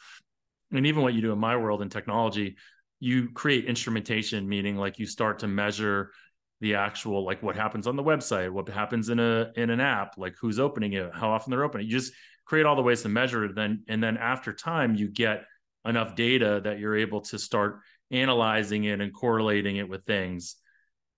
[0.73, 2.57] and even what you do in my world in technology,
[2.99, 6.11] you create instrumentation, meaning like you start to measure
[6.61, 10.15] the actual like what happens on the website, what happens in a in an app,
[10.19, 11.87] like who's opening it, how often they're opening.
[11.87, 11.91] It.
[11.91, 12.13] You just
[12.45, 13.55] create all the ways to measure it.
[13.55, 15.45] Then and then after time, you get
[15.87, 17.79] enough data that you're able to start
[18.11, 20.57] analyzing it and correlating it with things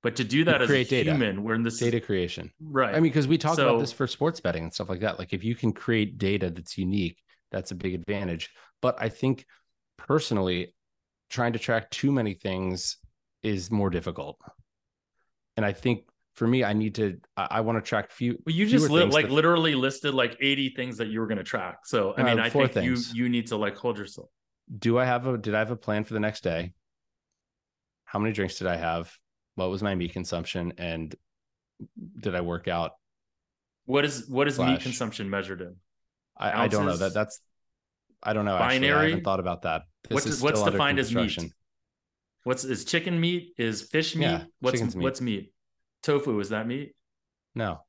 [0.03, 1.11] but to do that as a data.
[1.11, 2.95] human, we're in this data creation, right?
[2.95, 5.19] I mean, because we talk so, about this for sports betting and stuff like that.
[5.19, 7.19] Like if you can create data that's unique,
[7.51, 8.51] that's a big advantage.
[8.81, 9.47] But I think
[9.97, 10.75] personally,
[11.31, 12.97] trying to track too many things
[13.43, 14.39] is more difficult.
[15.57, 17.19] And I think for me, I need to.
[17.37, 18.39] I, I want to track few.
[18.45, 21.39] Well, you just li- like that, literally listed like eighty things that you were going
[21.39, 21.81] to track.
[21.85, 23.15] So I mean, uh, I think things.
[23.15, 24.31] you you need to like hold yourself.
[24.79, 25.39] Do I have a?
[25.39, 26.73] Did I have a plan for the next day?
[28.05, 29.13] How many drinks did I have?
[29.55, 31.15] What was my meat consumption and
[32.21, 32.93] did I work out?
[33.85, 34.71] What is what is Slash.
[34.71, 35.77] meat consumption measured in?
[36.37, 37.41] I, I, don't know that that's
[38.23, 38.57] I don't know.
[38.57, 38.77] Binary.
[38.77, 39.83] Actually, I haven't thought about that.
[40.09, 41.53] This what's what's defined as meat?
[42.45, 43.55] What's is chicken meat?
[43.59, 44.25] Is fish meat?
[44.25, 44.97] Yeah, what's meat.
[44.97, 45.53] what's meat?
[46.03, 46.95] Tofu is that meat?
[47.55, 47.81] No.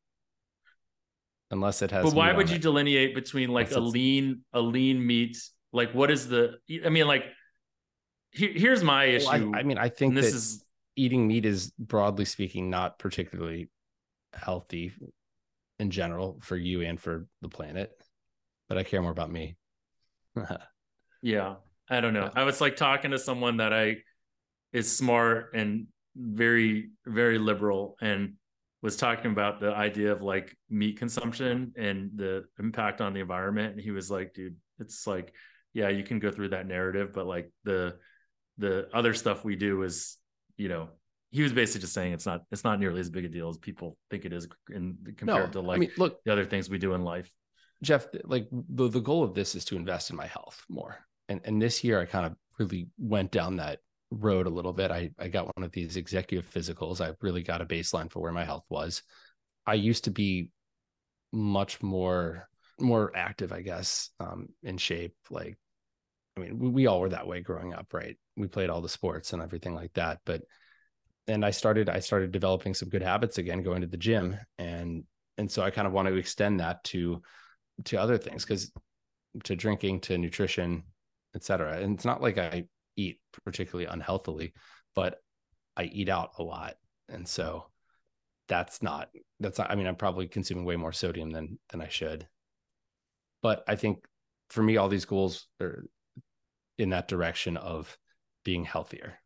[1.52, 2.04] Unless it has.
[2.04, 2.62] But why would you it.
[2.62, 5.38] delineate between like Unless a lean a lean meat?
[5.72, 6.56] Like what is the?
[6.84, 7.26] I mean, like
[8.32, 9.28] here, here's my issue.
[9.28, 10.63] Well, I, I, mean, I think this is
[10.96, 13.70] eating meat is broadly speaking not particularly
[14.34, 14.92] healthy
[15.80, 17.92] in general for you and for the planet
[18.70, 19.56] but i care more about me.
[21.24, 21.56] Yeah.
[21.90, 22.30] I don't know.
[22.36, 23.98] I was like talking to someone that i
[24.74, 28.34] is smart and very very liberal and
[28.82, 33.74] was talking about the idea of like meat consumption and the impact on the environment.
[33.74, 35.34] And he was like dude it's like
[35.74, 37.96] yeah you can go through that narrative but like the
[38.58, 40.18] the other stuff we do is
[40.58, 40.90] you know,
[41.32, 43.58] he was basically just saying it's not it's not nearly as big a deal as
[43.58, 46.70] people think it is in compared no, to like I mean, look the other things
[46.70, 47.32] we do in life.
[47.82, 50.98] Jeff, like the the goal of this is to invest in my health more.
[51.30, 53.80] And and this year I kind of really went down that
[54.12, 54.92] road a little bit.
[54.92, 57.02] I I got one of these executive physicals.
[57.02, 59.02] I really got a baseline for where my health was.
[59.66, 60.50] I used to be
[61.32, 62.48] much more
[62.80, 65.16] more active, I guess, um, in shape.
[65.30, 65.58] Like,
[66.36, 68.18] I mean, we, we all were that way growing up, right?
[68.36, 70.20] we played all the sports and everything like that.
[70.26, 70.42] But
[71.28, 75.04] and I started I started developing some good habits again, going to the gym, and
[75.38, 77.22] and so I kind of want to extend that to
[77.86, 78.72] to other things because
[79.46, 80.84] to drinking, to nutrition,
[81.36, 81.78] etc.
[81.80, 82.66] And it's not like I
[82.96, 84.54] eat particularly unhealthily,
[84.96, 85.20] but
[85.78, 86.76] I eat out a lot,
[87.10, 87.68] and so
[88.48, 89.10] that's not
[89.40, 89.72] that's not.
[89.72, 92.28] I mean, I'm probably consuming way more sodium than than I should.
[93.42, 94.06] But I think
[94.50, 95.86] for me, all these goals are
[96.78, 97.98] in that direction of
[98.44, 99.20] being healthier.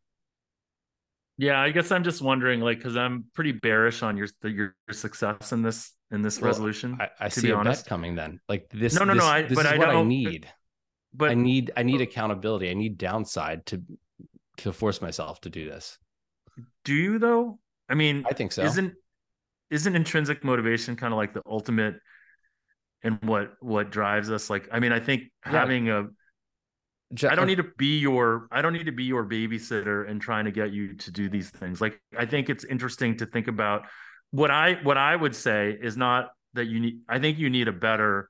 [1.36, 5.52] Yeah, I guess I'm just wondering, like, because I'm pretty bearish on your your success
[5.52, 6.98] in this in this well, resolution.
[7.00, 7.84] I, I see a honest.
[7.84, 8.40] bet coming then.
[8.48, 8.94] Like this.
[8.94, 9.28] No, no, this, no.
[9.28, 10.48] I, this but is I what I need.
[11.14, 12.70] But I need I need accountability.
[12.70, 13.82] I need downside to
[14.58, 15.98] to force myself to do this.
[16.84, 17.60] Do you though?
[17.88, 18.64] I mean, I think so.
[18.64, 18.94] Isn't
[19.70, 21.96] isn't intrinsic motivation kind of like the ultimate
[23.02, 24.50] and what what drives us?
[24.50, 25.52] Like, I mean, I think yeah.
[25.52, 26.08] having a
[27.28, 30.44] I don't need to be your I don't need to be your babysitter and trying
[30.44, 31.80] to get you to do these things.
[31.80, 33.86] Like I think it's interesting to think about
[34.30, 37.66] what I what I would say is not that you need I think you need
[37.66, 38.28] a better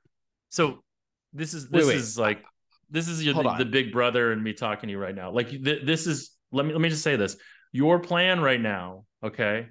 [0.50, 0.84] so
[1.32, 1.96] this is this wait, wait.
[1.96, 2.44] is like
[2.90, 5.30] this is your, the, the, big brother and me talking to you right now.
[5.30, 7.36] Like th- this is let me let me just say this.
[7.72, 9.66] Your plan right now, okay,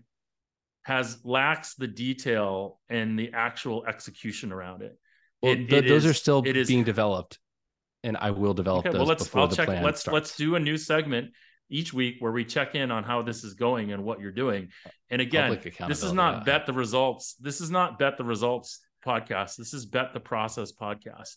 [0.84, 5.00] has lacks the detail and the actual execution around it.
[5.42, 7.40] Well, it, th- it those is, are still being is, developed
[8.08, 10.14] and I will develop okay, those well, let's, before I'll the check, plan let's starts.
[10.14, 11.32] let's do a new segment
[11.70, 14.70] each week where we check in on how this is going and what you're doing.
[15.10, 17.36] And again, this is not bet the results.
[17.36, 19.58] This is not bet the results podcast.
[19.58, 21.36] This is bet the process podcast.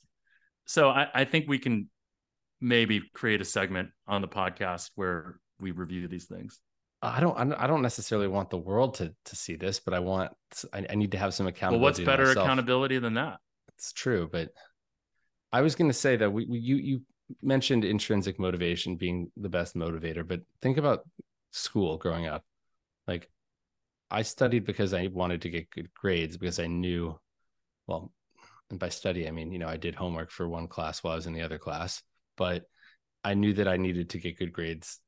[0.67, 1.91] So I, I think we can
[2.61, 6.61] maybe create a segment on the podcast where we review these things.
[7.03, 7.55] I don't.
[7.55, 10.33] I don't necessarily want the world to to see this, but I want.
[10.73, 12.05] I, I need to have some accountability.
[12.05, 13.39] Well, what's better accountability than that?
[13.75, 14.51] It's true, but
[15.53, 17.03] I was going to say that we, we, you you
[17.43, 21.05] mentioned intrinsic motivation being the best motivator, but think about
[21.53, 22.45] school growing up.
[23.07, 23.29] Like
[24.11, 27.19] I studied because I wanted to get good grades because I knew,
[27.87, 28.13] well,
[28.71, 31.17] and by study, I mean, you know, I did homework for one class while I
[31.17, 32.03] was in the other class,
[32.37, 32.65] but
[33.25, 35.01] I knew that I needed to get good grades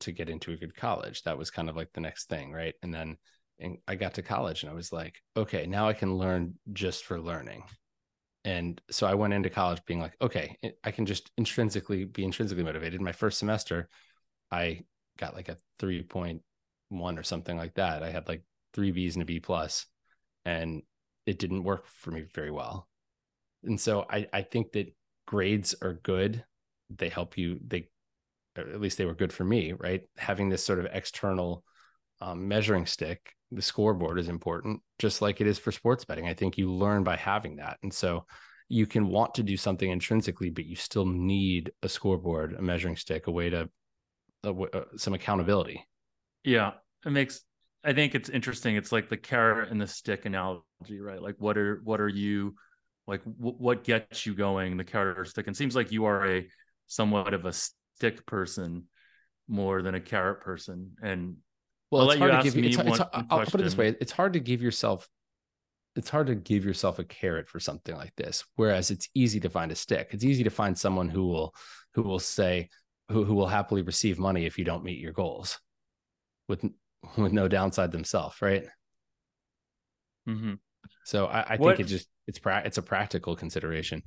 [0.00, 1.22] to get into a good college.
[1.22, 2.52] That was kind of like the next thing.
[2.52, 2.74] Right.
[2.82, 3.16] And then
[3.60, 7.04] and I got to college and I was like, okay, now I can learn just
[7.04, 7.62] for learning.
[8.44, 12.64] And so I went into college being like, okay, I can just intrinsically be intrinsically
[12.64, 13.00] motivated.
[13.00, 13.88] My first semester,
[14.50, 14.82] I
[15.18, 16.40] got like a 3.1
[17.18, 18.02] or something like that.
[18.02, 18.42] I had like
[18.74, 19.86] three B's and a B plus,
[20.44, 20.82] and
[21.24, 22.86] it didn't work for me very well.
[23.62, 24.94] And so I, I think that
[25.26, 26.44] grades are good.
[26.90, 27.88] They help you, they,
[28.56, 30.02] at least they were good for me, right?
[30.18, 31.64] Having this sort of external
[32.20, 36.26] um, measuring stick, the scoreboard is important, just like it is for sports betting.
[36.26, 37.78] I think you learn by having that.
[37.82, 38.26] And so
[38.68, 42.96] you can want to do something intrinsically, but you still need a scoreboard, a measuring
[42.96, 43.68] stick, a way to
[44.44, 45.86] uh, uh, some accountability.
[46.42, 46.72] Yeah,
[47.04, 47.42] it makes.
[47.84, 48.76] I think it's interesting.
[48.76, 51.20] It's like the carrot and the stick analogy, right?
[51.20, 52.54] Like, what are what are you
[53.06, 53.22] like?
[53.24, 54.76] W- what gets you going?
[54.76, 55.46] The carrot or stick?
[55.46, 56.48] And seems like you are a
[56.86, 58.84] somewhat of a stick person
[59.48, 60.92] more than a carrot person.
[61.02, 61.36] And
[61.94, 62.64] well, I'll it's hard to give you.
[62.64, 65.08] It's, it's, I'll put it this way: it's hard to give yourself.
[65.96, 68.44] It's hard to give yourself a carrot for something like this.
[68.56, 70.08] Whereas it's easy to find a stick.
[70.10, 71.54] It's easy to find someone who will
[71.94, 72.68] who will say
[73.08, 75.60] who who will happily receive money if you don't meet your goals,
[76.48, 76.64] with
[77.16, 78.66] with no downside themselves, right?
[80.28, 80.54] Mm-hmm.
[81.04, 84.02] So I, I think it just it's pra- it's a practical consideration.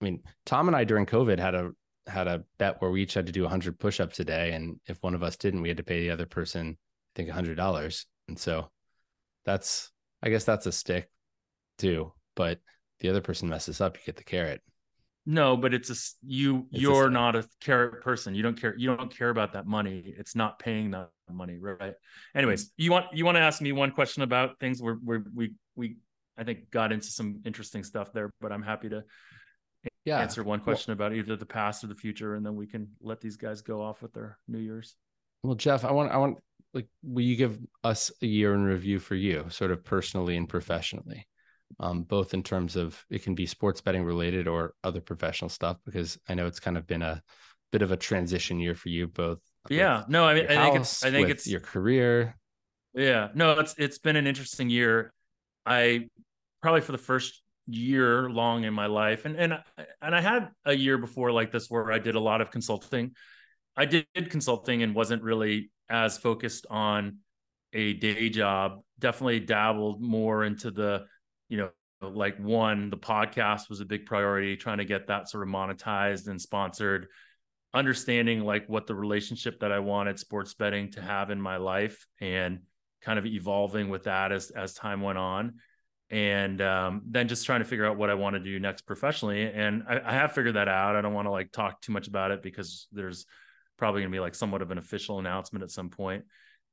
[0.00, 1.72] I mean, Tom and I during COVID had a
[2.10, 4.98] had a bet where we each had to do 100 push-ups a day and if
[5.02, 8.38] one of us didn't we had to pay the other person i think $100 and
[8.38, 8.70] so
[9.44, 9.90] that's
[10.22, 11.08] i guess that's a stick
[11.78, 12.58] too but
[13.00, 14.60] the other person messes up you get the carrot.
[15.26, 18.34] No but it's a you it's you're a not a carrot person.
[18.34, 20.14] You don't care you don't care about that money.
[20.16, 21.94] It's not paying that money right?
[22.34, 25.54] Anyways you want you want to ask me one question about things where, where we
[25.76, 25.96] we
[26.38, 29.02] i think got into some interesting stuff there but i'm happy to
[30.10, 30.20] yeah.
[30.20, 32.88] answer one question well, about either the past or the future and then we can
[33.00, 34.96] let these guys go off with their new year's.
[35.42, 36.38] Well jeff i want i want
[36.74, 40.48] like will you give us a year in review for you sort of personally and
[40.48, 41.26] professionally?
[41.78, 45.76] Um, both in terms of it can be sports betting related or other professional stuff
[45.86, 47.22] because i know it's kind of been a
[47.70, 49.38] bit of a transition year for you both
[49.68, 50.04] yeah.
[50.08, 52.36] No i mean i think it's i think it's your career.
[52.94, 53.28] Yeah.
[53.34, 55.12] No it's it's been an interesting year.
[55.66, 56.08] I
[56.62, 59.58] probably for the first year long in my life and and
[60.02, 63.12] and I had a year before like this where I did a lot of consulting.
[63.76, 67.18] I did consulting and wasn't really as focused on
[67.72, 68.80] a day job.
[68.98, 71.06] Definitely dabbled more into the,
[71.48, 71.70] you know,
[72.02, 76.28] like one, the podcast was a big priority, trying to get that sort of monetized
[76.28, 77.08] and sponsored,
[77.74, 82.06] understanding like what the relationship that I wanted sports betting to have in my life
[82.20, 82.60] and
[83.02, 85.54] kind of evolving with that as as time went on
[86.10, 89.44] and um, then just trying to figure out what I want to do next professionally.
[89.44, 90.96] And I, I have figured that out.
[90.96, 93.26] I don't want to like talk too much about it because there's
[93.76, 96.24] probably gonna be like somewhat of an official announcement at some point.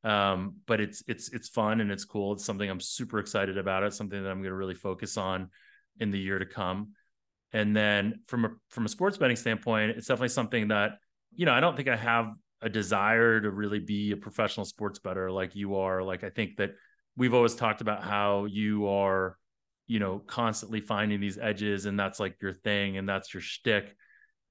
[0.03, 2.33] Um, but it's it's it's fun and it's cool.
[2.33, 3.83] It's something I'm super excited about.
[3.83, 5.49] It's something that I'm gonna really focus on
[5.99, 6.93] in the year to come.
[7.53, 10.93] And then from a from a sports betting standpoint, it's definitely something that
[11.35, 14.97] you know I don't think I have a desire to really be a professional sports
[14.97, 16.01] bettor like you are.
[16.01, 16.71] Like I think that
[17.17, 19.37] we've always talked about how you are,
[19.87, 23.95] you know, constantly finding these edges and that's like your thing and that's your shtick.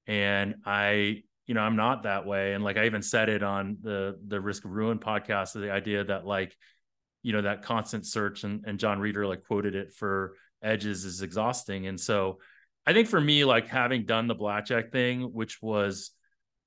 [0.06, 2.54] And I, you know, I'm not that way.
[2.54, 6.04] And like I even said it on the the Risk of Ruin podcast, the idea
[6.04, 6.56] that like,
[7.22, 11.22] you know, that constant search and, and John Reeder like quoted it for edges is
[11.22, 11.86] exhausting.
[11.86, 12.38] And so
[12.84, 16.10] I think for me, like having done the blackjack thing, which was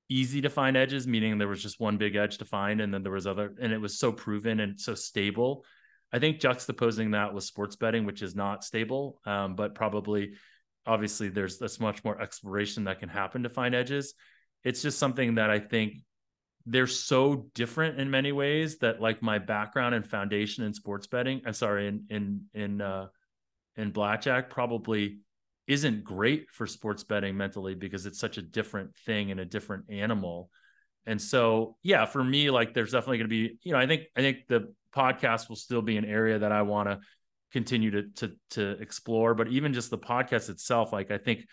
[0.10, 3.04] easy to find edges, meaning there was just one big edge to find, and then
[3.04, 5.64] there was other, and it was so proven and so stable
[6.12, 10.34] I think juxtaposing that with sports betting, which is not stable, um, but probably
[10.86, 14.16] obviously there's this much more exploration that can happen to find edges.
[14.64, 15.94] It's just something that I think
[16.66, 21.42] they're so different in many ways that like my background and foundation in sports betting,
[21.46, 23.08] I'm sorry, in in in uh
[23.76, 25.20] in blackjack probably
[25.68, 29.86] isn't great for sports betting mentally because it's such a different thing and a different
[29.90, 30.50] animal.
[31.06, 34.04] And so, yeah, for me, like there's definitely going to be, you know, I think
[34.18, 37.00] I think the podcast will still be an area that I want to
[37.52, 39.34] continue to to to explore.
[39.34, 41.46] But even just the podcast itself, like I think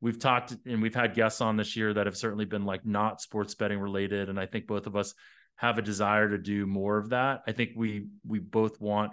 [0.00, 3.20] we've talked and we've had guests on this year that have certainly been like not
[3.20, 5.14] sports betting related, and I think both of us
[5.56, 7.42] have a desire to do more of that.
[7.46, 9.12] I think we we both want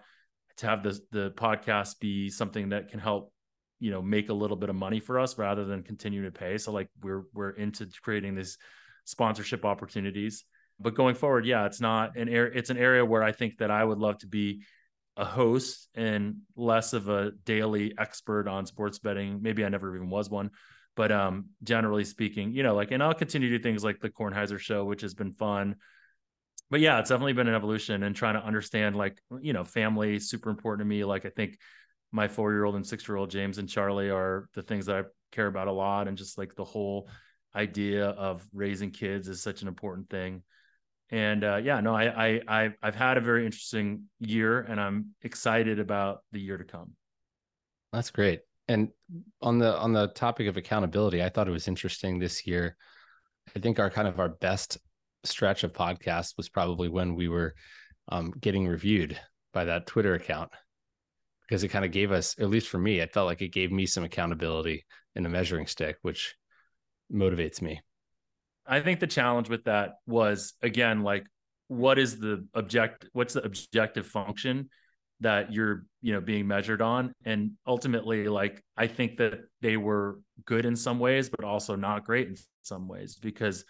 [0.57, 3.33] to have the the podcast be something that can help
[3.79, 6.57] you know make a little bit of money for us rather than continue to pay
[6.57, 8.57] so like we're we're into creating these
[9.05, 10.43] sponsorship opportunities
[10.79, 13.71] but going forward yeah it's not an area it's an area where i think that
[13.71, 14.61] i would love to be
[15.17, 20.09] a host and less of a daily expert on sports betting maybe i never even
[20.09, 20.49] was one
[20.95, 24.09] but um generally speaking you know like and i'll continue to do things like the
[24.09, 25.75] kornheiser show which has been fun
[26.71, 30.19] but yeah it's definitely been an evolution and trying to understand like you know family
[30.19, 31.57] super important to me like i think
[32.11, 34.95] my four year old and six year old James and Charlie are the things that
[34.95, 36.07] I care about a lot.
[36.07, 37.09] And just like the whole
[37.55, 40.43] idea of raising kids is such an important thing.
[41.11, 45.79] And uh, yeah, no, I, I, I've had a very interesting year and I'm excited
[45.79, 46.91] about the year to come.
[47.91, 48.41] That's great.
[48.67, 48.89] And
[49.41, 52.77] on the, on the topic of accountability, I thought it was interesting this year.
[53.55, 54.77] I think our kind of our best
[55.23, 57.55] stretch of podcast was probably when we were
[58.09, 59.19] um, getting reviewed
[59.53, 60.51] by that Twitter account
[61.47, 63.71] because it kind of gave us, at least for me, it felt like it gave
[63.71, 64.85] me some accountability
[65.15, 66.35] in a measuring stick, which
[67.11, 67.81] motivates me.
[68.69, 71.25] I think the challenge with that was again, like,
[71.67, 73.07] what is the object?
[73.13, 74.69] What's the objective function
[75.21, 77.11] that you're, you know, being measured on?
[77.25, 82.05] And ultimately, like, I think that they were good in some ways, but also not
[82.05, 83.65] great in some ways because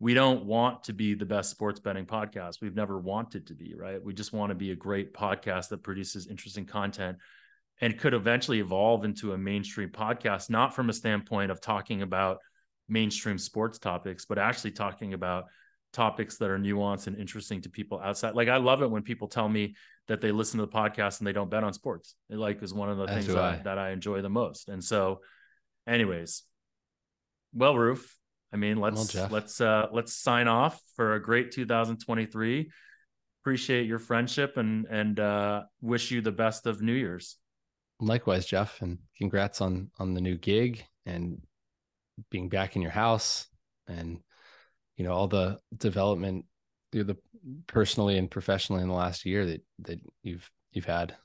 [0.00, 2.56] we don't want to be the best sports betting podcast.
[2.60, 4.02] We've never wanted to be, right?
[4.02, 7.18] We just want to be a great podcast that produces interesting content
[7.80, 12.38] and could eventually evolve into a mainstream podcast, not from a standpoint of talking about
[12.90, 15.44] mainstream sports topics, but actually talking about
[15.92, 18.34] topics that are nuanced and interesting to people outside.
[18.34, 19.74] Like I love it when people tell me
[20.08, 22.14] that they listen to the podcast and they don't bet on sports.
[22.28, 24.68] It like is one of the That's things that I, that I enjoy the most.
[24.68, 25.20] And so
[25.86, 26.42] anyways,
[27.52, 28.16] well, Roof,
[28.52, 32.70] I mean, let's well, let's uh let's sign off for a great 2023.
[33.42, 37.36] Appreciate your friendship and and uh wish you the best of New Year's.
[38.00, 41.40] Likewise, Jeff, and congrats on on the new gig and
[42.30, 43.46] being back in your house
[43.88, 44.18] and
[44.96, 46.44] you know all the development
[46.92, 47.16] the
[47.66, 51.16] personally and professionally in the last year that that you've you've had.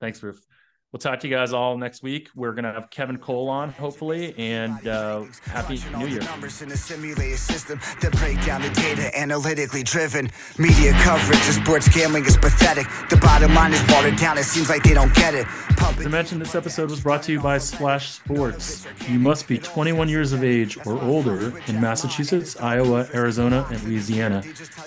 [0.00, 0.44] Thanks, Roof.
[0.92, 2.28] We'll talk to you guys all next week.
[2.34, 6.20] We're going to have Kevin Cole on, hopefully, and uh, happy New Year.
[6.20, 10.30] Numbers in a simulated system that break down the data analytically driven.
[10.58, 12.86] Media coverage of sports gambling is pathetic.
[13.08, 14.36] The bottom line is watered down.
[14.36, 15.46] It seems like they don't get it.
[15.78, 18.86] As I mentioned, this episode was brought to you by Splash Sports.
[19.08, 24.42] You must be 21 years of age or older in Massachusetts, Iowa, Arizona, and Louisiana,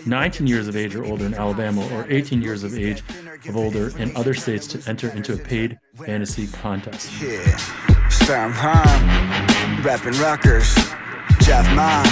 [0.06, 3.01] 19 years of age or older in Alabama, or 18 years of age
[3.47, 7.09] of older in other states to enter into a paid fantasy contest.
[7.21, 7.55] Yeah,
[8.09, 8.83] Storm Hum,
[9.81, 10.75] Reppin' Rutgers,
[11.41, 12.03] Jeff Ma,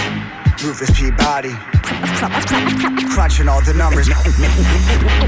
[0.64, 1.54] Rufus Peabody.
[3.14, 4.08] Crunching all the numbers,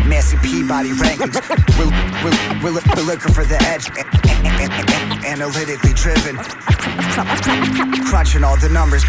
[0.08, 1.36] Massey Peabody rankings.
[1.78, 1.92] We're,
[2.24, 3.90] we're, we're looking for the edge,
[5.26, 6.38] analytically driven.
[8.08, 9.04] Crunching all the numbers.